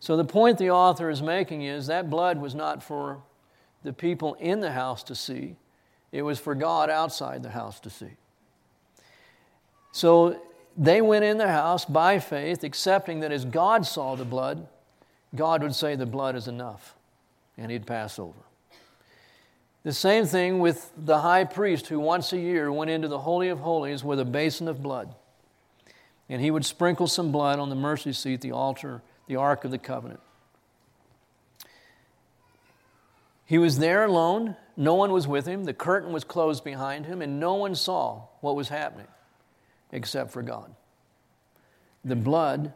So 0.00 0.16
the 0.16 0.24
point 0.24 0.58
the 0.58 0.70
author 0.70 1.10
is 1.10 1.22
making 1.22 1.62
is 1.62 1.86
that 1.88 2.08
blood 2.08 2.38
was 2.38 2.54
not 2.54 2.82
for 2.82 3.22
the 3.82 3.92
people 3.92 4.34
in 4.34 4.60
the 4.60 4.72
house 4.72 5.02
to 5.04 5.14
see, 5.14 5.56
it 6.12 6.22
was 6.22 6.38
for 6.38 6.54
God 6.54 6.90
outside 6.90 7.42
the 7.42 7.50
house 7.50 7.78
to 7.80 7.90
see. 7.90 8.12
So 9.92 10.40
they 10.76 11.00
went 11.00 11.24
in 11.24 11.38
the 11.38 11.48
house 11.48 11.84
by 11.84 12.18
faith, 12.18 12.64
accepting 12.64 13.20
that 13.20 13.32
as 13.32 13.44
God 13.44 13.86
saw 13.86 14.14
the 14.14 14.24
blood, 14.24 14.66
God 15.34 15.62
would 15.62 15.74
say 15.74 15.96
the 15.96 16.06
blood 16.06 16.36
is 16.36 16.48
enough, 16.48 16.94
and 17.56 17.70
he'd 17.70 17.86
pass 17.86 18.18
over. 18.18 18.38
The 19.86 19.92
same 19.92 20.26
thing 20.26 20.58
with 20.58 20.90
the 20.96 21.20
high 21.20 21.44
priest 21.44 21.86
who 21.86 22.00
once 22.00 22.32
a 22.32 22.38
year 22.38 22.72
went 22.72 22.90
into 22.90 23.06
the 23.06 23.20
Holy 23.20 23.50
of 23.50 23.60
Holies 23.60 24.02
with 24.02 24.18
a 24.18 24.24
basin 24.24 24.66
of 24.66 24.82
blood. 24.82 25.14
And 26.28 26.42
he 26.42 26.50
would 26.50 26.64
sprinkle 26.64 27.06
some 27.06 27.30
blood 27.30 27.60
on 27.60 27.68
the 27.70 27.76
mercy 27.76 28.12
seat, 28.12 28.40
the 28.40 28.50
altar, 28.50 29.02
the 29.28 29.36
Ark 29.36 29.64
of 29.64 29.70
the 29.70 29.78
Covenant. 29.78 30.18
He 33.44 33.58
was 33.58 33.78
there 33.78 34.04
alone. 34.04 34.56
No 34.76 34.94
one 34.94 35.12
was 35.12 35.28
with 35.28 35.46
him. 35.46 35.62
The 35.62 35.72
curtain 35.72 36.12
was 36.12 36.24
closed 36.24 36.64
behind 36.64 37.06
him, 37.06 37.22
and 37.22 37.38
no 37.38 37.54
one 37.54 37.76
saw 37.76 38.22
what 38.40 38.56
was 38.56 38.70
happening 38.70 39.06
except 39.92 40.32
for 40.32 40.42
God. 40.42 40.74
The 42.04 42.16
blood 42.16 42.72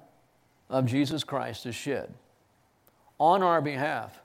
of 0.68 0.86
Jesus 0.86 1.24
Christ 1.24 1.66
is 1.66 1.74
shed 1.74 2.14
on 3.18 3.42
our 3.42 3.60
behalf, 3.60 4.20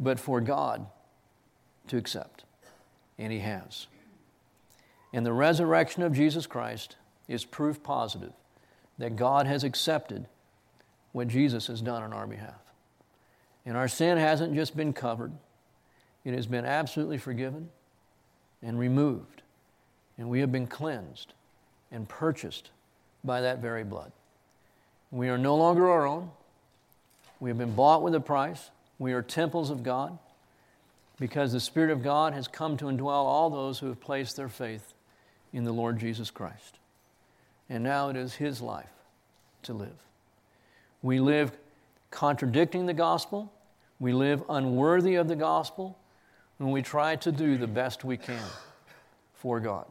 but 0.00 0.18
for 0.18 0.40
God 0.40 0.86
to 1.88 1.96
accept. 1.96 2.44
And 3.18 3.32
He 3.32 3.40
has. 3.40 3.86
And 5.12 5.24
the 5.24 5.32
resurrection 5.32 6.02
of 6.02 6.12
Jesus 6.12 6.46
Christ 6.46 6.96
is 7.28 7.44
proof 7.44 7.82
positive 7.82 8.32
that 8.98 9.16
God 9.16 9.46
has 9.46 9.64
accepted 9.64 10.26
what 11.12 11.28
Jesus 11.28 11.66
has 11.68 11.80
done 11.80 12.02
on 12.02 12.12
our 12.12 12.26
behalf. 12.26 12.60
And 13.64 13.76
our 13.76 13.88
sin 13.88 14.18
hasn't 14.18 14.54
just 14.54 14.76
been 14.76 14.92
covered, 14.92 15.32
it 16.24 16.34
has 16.34 16.46
been 16.46 16.64
absolutely 16.64 17.18
forgiven 17.18 17.70
and 18.62 18.78
removed. 18.78 19.42
And 20.16 20.28
we 20.28 20.40
have 20.40 20.50
been 20.50 20.66
cleansed 20.66 21.32
and 21.92 22.08
purchased 22.08 22.70
by 23.22 23.40
that 23.42 23.60
very 23.60 23.84
blood. 23.84 24.12
We 25.10 25.28
are 25.28 25.38
no 25.38 25.56
longer 25.56 25.88
our 25.88 26.06
own. 26.06 26.30
We 27.40 27.50
have 27.50 27.58
been 27.58 27.74
bought 27.74 28.02
with 28.02 28.14
a 28.14 28.20
price. 28.20 28.70
We 28.98 29.12
are 29.12 29.22
temples 29.22 29.70
of 29.70 29.82
God 29.82 30.18
because 31.18 31.52
the 31.52 31.60
Spirit 31.60 31.90
of 31.90 32.02
God 32.02 32.32
has 32.32 32.48
come 32.48 32.76
to 32.76 32.86
indwell 32.86 33.24
all 33.24 33.50
those 33.50 33.78
who 33.78 33.86
have 33.86 34.00
placed 34.00 34.36
their 34.36 34.48
faith 34.48 34.94
in 35.52 35.64
the 35.64 35.72
Lord 35.72 35.98
Jesus 35.98 36.30
Christ. 36.30 36.78
And 37.68 37.84
now 37.84 38.08
it 38.08 38.16
is 38.16 38.34
His 38.34 38.60
life 38.60 38.86
to 39.62 39.72
live. 39.72 40.06
We 41.02 41.20
live 41.20 41.52
contradicting 42.10 42.86
the 42.86 42.94
gospel, 42.94 43.52
we 44.00 44.12
live 44.12 44.42
unworthy 44.48 45.16
of 45.16 45.28
the 45.28 45.36
gospel 45.36 45.98
when 46.58 46.70
we 46.70 46.82
try 46.82 47.16
to 47.16 47.32
do 47.32 47.58
the 47.58 47.66
best 47.66 48.04
we 48.04 48.16
can 48.16 48.42
for 49.34 49.60
God 49.60 49.86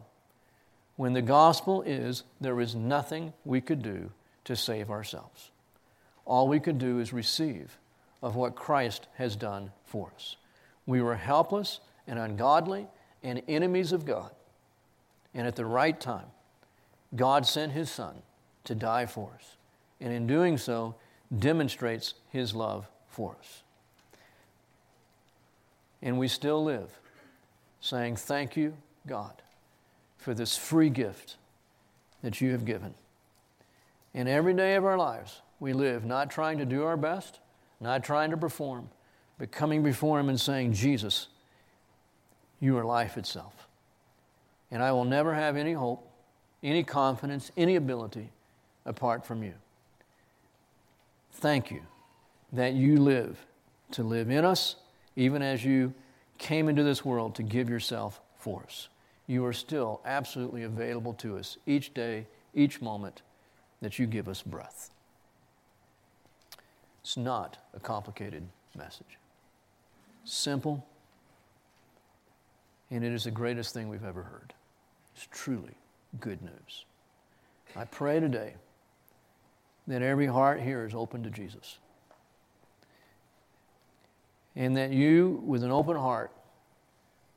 when 0.98 1.14
the 1.14 1.22
gospel 1.22 1.84
is 1.84 2.24
there 2.42 2.60
is 2.60 2.76
nothing 2.76 3.32
we 3.46 3.62
could 3.62 3.82
do 3.82 4.12
to 4.44 4.56
save 4.56 4.90
ourselves. 4.90 5.52
All 6.26 6.48
we 6.48 6.60
could 6.60 6.80
do 6.80 7.00
is 7.00 7.14
receive 7.14 7.78
of 8.22 8.36
what 8.36 8.56
Christ 8.56 9.08
has 9.16 9.36
done 9.36 9.72
for 9.86 10.12
us. 10.16 10.36
We 10.88 11.02
were 11.02 11.16
helpless 11.16 11.80
and 12.08 12.18
ungodly 12.18 12.88
and 13.22 13.44
enemies 13.48 13.92
of 13.92 14.06
God. 14.06 14.32
And 15.36 15.46
at 15.46 15.56
the 15.56 15.66
right 15.66 16.00
time, 16.00 16.26
God 17.16 17.46
sent 17.46 17.74
His 17.74 17.92
Son 17.92 18.16
to 18.64 18.74
die 18.74 19.06
for 19.06 19.30
us. 19.36 19.58
And 20.02 20.12
in 20.12 20.26
doing 20.26 20.58
so, 20.58 20.96
demonstrates 21.38 22.16
His 22.30 22.56
love 22.56 22.90
for 23.08 23.36
us. 23.38 23.62
And 26.02 26.18
we 26.18 26.28
still 26.28 26.64
live 26.64 26.90
saying, 27.82 28.16
Thank 28.16 28.58
you, 28.58 28.74
God 29.06 29.44
for 30.28 30.34
this 30.34 30.58
free 30.58 30.90
gift 30.90 31.38
that 32.22 32.42
you 32.42 32.52
have 32.52 32.66
given. 32.66 32.94
In 34.14 34.28
every 34.28 34.54
day 34.54 34.76
of 34.76 34.84
our 34.84 34.98
lives, 34.98 35.42
we 35.62 35.72
live 35.72 36.04
not 36.04 36.30
trying 36.30 36.58
to 36.58 36.66
do 36.66 36.84
our 36.84 36.98
best, 36.98 37.40
not 37.80 38.04
trying 38.04 38.32
to 38.32 38.36
perform, 38.36 38.90
but 39.38 39.52
coming 39.52 39.84
before 39.84 40.20
Him 40.20 40.30
and 40.30 40.40
saying, 40.40 40.74
Jesus, 40.74 41.28
you 42.60 42.78
are 42.78 42.84
life 42.84 43.18
itself. 43.18 43.68
And 44.72 44.84
I 44.84 44.92
will 44.92 45.06
never 45.06 45.34
have 45.34 45.56
any 45.56 45.74
hope, 45.74 46.10
any 46.64 46.84
confidence, 46.84 47.52
any 47.56 47.76
ability 47.76 48.32
apart 48.86 49.26
from 49.26 49.44
you. 49.44 49.54
Thank 51.34 51.72
you 51.72 51.82
that 52.52 52.74
you 52.74 52.98
live 52.98 53.46
to 53.92 54.04
live 54.04 54.30
in 54.30 54.44
us, 54.44 54.76
even 55.16 55.42
as 55.42 55.64
you 55.64 55.94
came 56.38 56.68
into 56.68 56.84
this 56.84 57.06
world 57.06 57.36
to 57.36 57.44
give 57.44 57.70
yourself 57.70 58.20
for 58.38 58.64
us 58.64 58.90
you 59.28 59.46
are 59.46 59.54
still 59.54 60.02
absolutely 60.06 60.64
available 60.64 61.14
to 61.14 61.38
us 61.38 61.58
each 61.66 61.94
day, 61.94 62.26
each 62.56 62.82
moment 62.82 63.22
that 63.82 64.00
you 64.00 64.08
give 64.08 64.28
us 64.28 64.42
breath. 64.42 64.90
It's 67.02 67.18
not 67.18 67.58
a 67.74 67.80
complicated 67.80 68.48
message. 68.76 69.18
Simple, 70.30 70.86
and 72.92 73.02
it 73.02 73.14
is 73.14 73.24
the 73.24 73.32
greatest 73.32 73.74
thing 73.74 73.88
we've 73.88 74.04
ever 74.04 74.24
heard. 74.24 74.54
It's 75.16 75.26
truly 75.32 75.72
good 76.20 76.42
news. 76.42 76.84
I 77.78 77.86
pray 77.86 78.20
today 78.20 78.56
that 79.88 80.02
every 80.02 80.26
heart 80.26 80.60
here 80.60 80.86
is 80.86 80.94
open 80.94 81.24
to 81.24 81.30
Jesus. 81.30 81.78
And 84.54 84.76
that 84.76 84.92
you, 84.92 85.42
with 85.46 85.64
an 85.64 85.72
open 85.72 85.96
heart, 85.96 86.32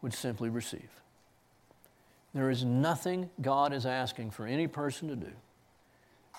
would 0.03 0.13
simply 0.13 0.49
receive. 0.49 0.91
There 2.35 2.51
is 2.51 2.65
nothing 2.65 3.31
God 3.41 3.73
is 3.73 3.87
asking 3.87 4.33
for 4.33 4.47
any 4.47 4.67
person 4.67 5.07
to 5.11 5.15
do 5.15 5.33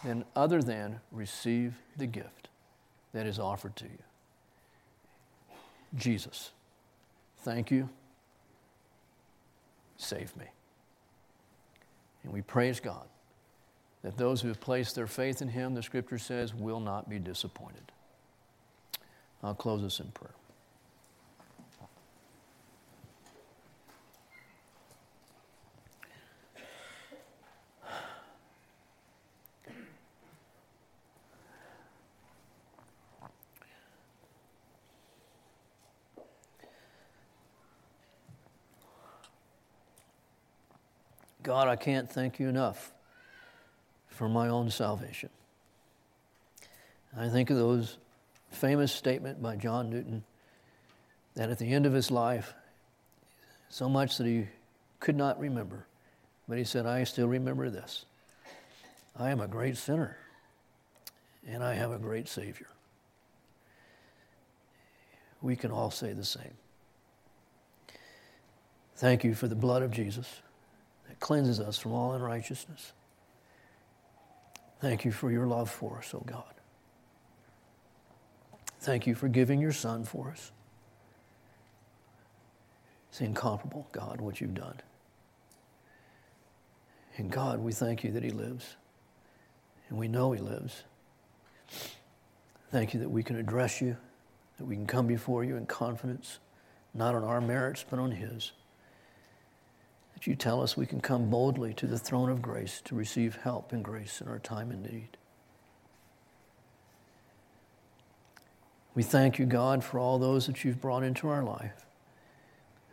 than 0.04 0.26
other 0.36 0.62
than 0.62 1.00
receive 1.14 1.76
the 1.96 2.08
gift 2.08 2.50
that 3.14 3.26
is 3.26 3.40
offered 3.40 3.78
to 3.78 3.86
you. 3.86 4.04
Jesus, 5.96 6.52
thank 7.40 7.72
you. 7.72 7.90
Save 9.98 10.36
me. 10.38 10.46
And 12.24 12.34
we 12.34 12.42
praise 12.42 12.80
God 12.80 13.06
that 14.04 14.18
those 14.18 14.42
who 14.42 14.48
have 14.48 14.60
placed 14.60 14.96
their 14.96 15.08
faith 15.08 15.42
in 15.42 15.48
Him, 15.48 15.74
the 15.76 15.84
scripture 15.84 16.18
says, 16.18 16.54
will 16.54 16.80
not 16.80 17.10
be 17.10 17.20
disappointed. 17.20 17.92
I'll 19.44 19.54
close 19.54 19.82
this 19.82 20.00
in 20.00 20.08
prayer. 20.12 20.34
God, 41.52 41.68
I 41.68 41.76
can't 41.76 42.10
thank 42.10 42.40
you 42.40 42.48
enough 42.48 42.94
for 44.08 44.30
my 44.30 44.48
own 44.48 44.72
salvation. 44.72 45.30
I 47.18 47.28
think 47.28 47.50
of 47.50 47.58
those 47.58 47.98
famous 48.52 48.94
statement 48.94 49.42
by 49.42 49.58
John 49.58 49.90
Newton 49.90 50.24
that 51.36 51.50
at 51.50 51.60
the 51.60 51.74
end 51.74 51.86
of 51.86 51.92
his 51.92 52.10
life, 52.10 52.54
so 53.68 53.90
much 53.90 54.18
that 54.18 54.26
he 54.26 54.48
could 55.02 55.18
not 55.18 55.42
remember, 55.42 55.88
but 56.48 56.58
he 56.58 56.64
said, 56.64 56.86
I 56.86 57.04
still 57.04 57.28
remember 57.28 57.70
this. 57.70 58.06
I 59.20 59.30
am 59.32 59.42
a 59.42 59.48
great 59.50 59.76
sinner, 59.76 60.16
and 61.46 61.62
I 61.62 61.74
have 61.74 61.92
a 61.92 62.00
great 62.00 62.30
Savior. 62.30 62.68
We 65.42 65.58
can 65.58 65.70
all 65.70 65.92
say 65.92 66.14
the 66.14 66.24
same. 66.24 66.54
Thank 68.96 69.26
you 69.26 69.36
for 69.36 69.50
the 69.50 69.56
blood 69.56 69.84
of 69.84 69.92
Jesus 69.92 70.42
cleanses 71.20 71.60
us 71.60 71.78
from 71.78 71.94
all 71.94 72.14
unrighteousness. 72.14 72.94
Thank 74.80 75.06
you 75.06 75.12
for 75.12 75.32
your 75.32 75.46
love 75.46 75.70
for 75.70 76.00
us, 76.00 76.14
oh 76.14 76.24
God. 76.26 76.44
Thank 78.80 79.06
you 79.06 79.14
for 79.14 79.28
giving 79.28 79.62
your 79.62 79.74
Son 79.74 80.04
for 80.04 80.32
us. 80.32 80.52
It's 83.10 83.22
incomparable, 83.22 83.88
God, 83.92 84.22
what 84.22 84.42
you've 84.42 84.56
done. 84.56 84.80
And 87.18 87.30
God, 87.30 87.60
we 87.60 87.74
thank 87.74 88.04
you 88.04 88.12
that 88.14 88.24
He 88.24 88.32
lives. 88.32 88.76
And 89.90 90.00
we 90.00 90.08
know 90.08 90.32
He 90.32 90.40
lives. 90.40 90.84
Thank 92.72 92.94
you 92.94 93.02
that 93.02 93.10
we 93.10 93.22
can 93.22 93.36
address 93.36 93.82
you, 93.82 93.98
that 94.58 94.66
we 94.66 94.76
can 94.76 94.88
come 94.88 95.06
before 95.06 95.44
you 95.44 95.58
in 95.58 95.66
confidence, 95.66 96.40
not 96.94 97.14
on 97.14 97.24
our 97.24 97.42
merits, 97.42 97.86
but 97.88 98.00
on 98.00 98.12
His. 98.12 98.54
That 100.22 100.28
you 100.28 100.36
tell 100.36 100.62
us 100.62 100.78
we 100.78 100.86
can 100.86 101.02
come 101.02 101.32
boldly 101.32 101.74
to 101.74 101.88
the 101.88 101.98
throne 101.98 102.30
of 102.30 102.44
grace 102.44 102.80
to 102.86 102.94
receive 102.94 103.38
help 103.38 103.74
and 103.74 103.84
grace 103.84 104.22
in 104.22 104.28
our 104.28 104.38
time 104.38 104.70
of 104.70 104.78
need. 104.78 105.18
We 108.94 109.02
thank 109.02 109.40
you, 109.40 109.48
God, 109.48 109.84
for 109.84 109.98
all 109.98 110.20
those 110.20 110.46
that 110.46 110.64
you've 110.64 110.80
brought 110.80 111.02
into 111.02 111.28
our 111.28 111.42
life 111.42 111.88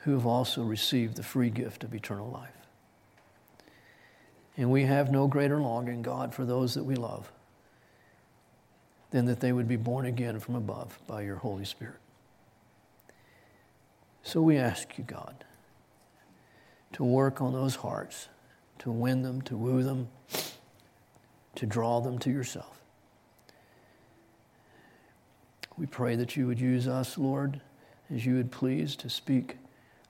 who 0.05 0.13
have 0.13 0.25
also 0.25 0.63
received 0.63 1.17
the 1.17 1.23
free 1.23 1.51
gift 1.51 1.85
of 1.85 1.95
eternal 1.95 2.31
life. 2.31 2.49
And 4.57 4.71
we 4.71 4.85
have 4.85 5.11
no 5.11 5.27
greater 5.27 5.61
longing, 5.61 6.01
God, 6.01 6.35
for 6.35 6.47
those 6.47 6.73
that 6.73 6.85
we 6.85 6.95
love 6.95 7.31
than 9.11 9.27
that 9.27 9.41
they 9.41 9.53
would 9.53 9.69
be 9.69 9.77
born 9.77 10.07
again 10.07 10.41
from 10.41 10.55
above 10.55 10.99
by 11.07 11.21
your 11.21 11.37
Holy 11.37 11.67
Spirit. 11.67 12.01
So 14.23 14.41
we 14.41 14.57
ask 14.57 14.97
you, 14.97 15.05
God, 15.05 15.45
to 16.93 17.05
work 17.05 17.41
on 17.41 17.53
those 17.53 17.77
hearts, 17.77 18.29
to 18.79 18.91
win 18.91 19.23
them, 19.23 19.43
to 19.43 19.57
woo 19.57 19.83
them, 19.83 20.09
to 21.55 21.67
draw 21.67 22.01
them 22.01 22.19
to 22.21 22.31
yourself. 22.31 22.81
We 25.77 25.87
pray 25.87 26.17
that 26.17 26.37
you 26.37 26.47
would 26.47 26.61
use 26.61 26.89
us, 26.89 27.17
Lord, 27.19 27.61
as 28.13 28.27
you 28.27 28.35
would 28.35 28.51
please 28.51 28.97
to 28.97 29.11
speak 29.11 29.57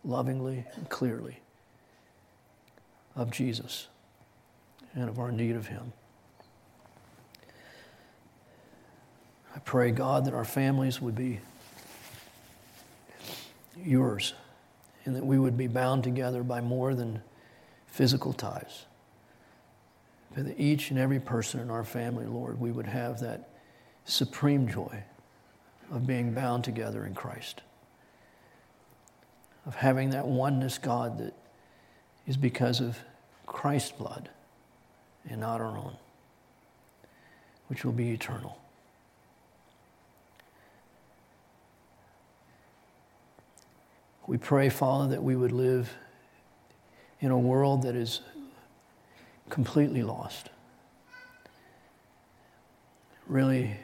lovingly 0.04 0.64
and 0.76 0.88
clearly 0.88 1.40
of 3.14 3.30
Jesus 3.30 3.88
and 4.94 5.08
of 5.08 5.18
our 5.18 5.32
need 5.32 5.56
of 5.56 5.66
him. 5.66 5.92
I 9.54 9.58
pray, 9.60 9.90
God, 9.90 10.24
that 10.24 10.34
our 10.34 10.44
families 10.44 11.00
would 11.00 11.16
be 11.16 11.40
yours 13.76 14.34
and 15.08 15.16
that 15.16 15.24
we 15.24 15.38
would 15.38 15.56
be 15.56 15.66
bound 15.66 16.04
together 16.04 16.42
by 16.42 16.60
more 16.60 16.94
than 16.94 17.22
physical 17.86 18.34
ties. 18.34 18.84
But 20.34 20.44
that 20.44 20.60
each 20.60 20.90
and 20.90 21.00
every 21.00 21.18
person 21.18 21.60
in 21.60 21.70
our 21.70 21.82
family, 21.82 22.26
Lord, 22.26 22.60
we 22.60 22.70
would 22.70 22.84
have 22.84 23.18
that 23.20 23.48
supreme 24.04 24.68
joy 24.68 25.02
of 25.90 26.06
being 26.06 26.34
bound 26.34 26.62
together 26.62 27.06
in 27.06 27.14
Christ, 27.14 27.62
of 29.64 29.76
having 29.76 30.10
that 30.10 30.26
oneness, 30.26 30.76
God, 30.76 31.16
that 31.20 31.32
is 32.26 32.36
because 32.36 32.82
of 32.82 32.98
Christ's 33.46 33.92
blood 33.92 34.28
and 35.26 35.40
not 35.40 35.62
our 35.62 35.78
own, 35.78 35.96
which 37.68 37.82
will 37.82 37.92
be 37.92 38.10
eternal. 38.10 38.58
We 44.28 44.36
pray, 44.36 44.68
Father, 44.68 45.08
that 45.08 45.22
we 45.22 45.34
would 45.34 45.52
live 45.52 45.90
in 47.18 47.30
a 47.30 47.38
world 47.38 47.84
that 47.84 47.96
is 47.96 48.20
completely 49.48 50.02
lost, 50.02 50.50
really 53.26 53.74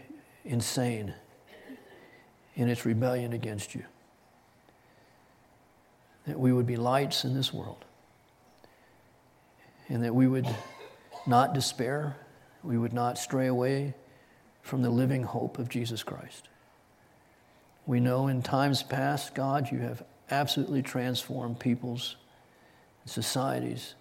insane 0.45 1.15
in 2.57 2.69
its 2.69 2.85
rebellion 2.85 3.33
against 3.33 3.75
you. 3.75 3.85
That 6.27 6.39
we 6.39 6.53
would 6.53 6.67
be 6.67 6.77
lights 6.77 7.25
in 7.25 7.33
this 7.33 7.51
world, 7.51 7.83
and 9.89 10.05
that 10.05 10.15
we 10.15 10.29
would 10.29 10.47
not 11.27 11.55
despair, 11.55 12.17
we 12.63 12.77
would 12.77 12.93
not 12.93 13.17
stray 13.17 13.47
away 13.47 13.95
from 14.61 14.83
the 14.83 14.91
living 14.91 15.23
hope 15.23 15.59
of 15.59 15.71
Jesus 15.71 16.03
Christ. 16.03 16.51
We 17.87 17.99
know 17.99 18.27
in 18.27 18.43
times 18.43 18.83
past, 18.83 19.35
God, 19.35 19.73
you 19.73 19.79
have 19.79 20.03
absolutely 20.31 20.83
transform 20.83 21.55
peoples 21.55 22.17
and 23.03 23.11
societies 23.11 23.95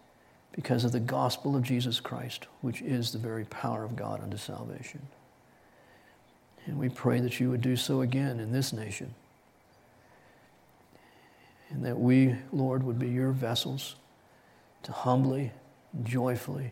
because 0.51 0.85
of 0.85 0.91
the 0.91 0.99
gospel 0.99 1.55
of 1.55 1.63
Jesus 1.63 1.99
Christ, 1.99 2.47
which 2.61 2.81
is 2.81 3.11
the 3.11 3.17
very 3.17 3.45
power 3.45 3.83
of 3.83 3.95
God 3.95 4.21
unto 4.21 4.37
salvation. 4.37 5.01
And 6.65 6.77
we 6.77 6.89
pray 6.89 7.19
that 7.19 7.39
you 7.39 7.49
would 7.49 7.61
do 7.61 7.75
so 7.75 8.01
again 8.01 8.39
in 8.39 8.51
this 8.51 8.71
nation. 8.71 9.13
And 11.69 11.83
that 11.85 11.99
we, 11.99 12.35
Lord, 12.51 12.83
would 12.83 12.99
be 12.99 13.09
your 13.09 13.31
vessels 13.31 13.95
to 14.83 14.91
humbly, 14.91 15.51
joyfully 16.03 16.71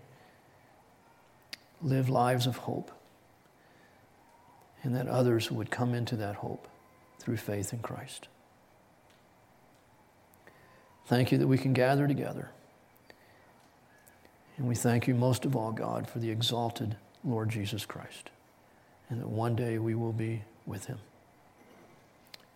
live 1.81 2.09
lives 2.09 2.45
of 2.45 2.57
hope. 2.57 2.91
And 4.83 4.95
that 4.95 5.07
others 5.07 5.51
would 5.51 5.71
come 5.71 5.93
into 5.93 6.15
that 6.17 6.35
hope 6.35 6.67
through 7.19 7.37
faith 7.37 7.73
in 7.73 7.79
Christ. 7.79 8.27
Thank 11.11 11.33
you 11.33 11.37
that 11.39 11.47
we 11.47 11.57
can 11.57 11.73
gather 11.73 12.07
together. 12.07 12.51
And 14.55 14.65
we 14.65 14.75
thank 14.75 15.09
you 15.09 15.13
most 15.13 15.43
of 15.43 15.57
all, 15.57 15.73
God, 15.73 16.09
for 16.09 16.19
the 16.19 16.29
exalted 16.29 16.95
Lord 17.25 17.49
Jesus 17.49 17.85
Christ, 17.85 18.29
and 19.09 19.19
that 19.19 19.27
one 19.27 19.53
day 19.53 19.77
we 19.77 19.93
will 19.93 20.13
be 20.13 20.43
with 20.65 20.85
him. 20.85 20.99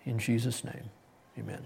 In 0.06 0.20
Jesus' 0.20 0.64
name, 0.64 0.86
amen. 1.38 1.66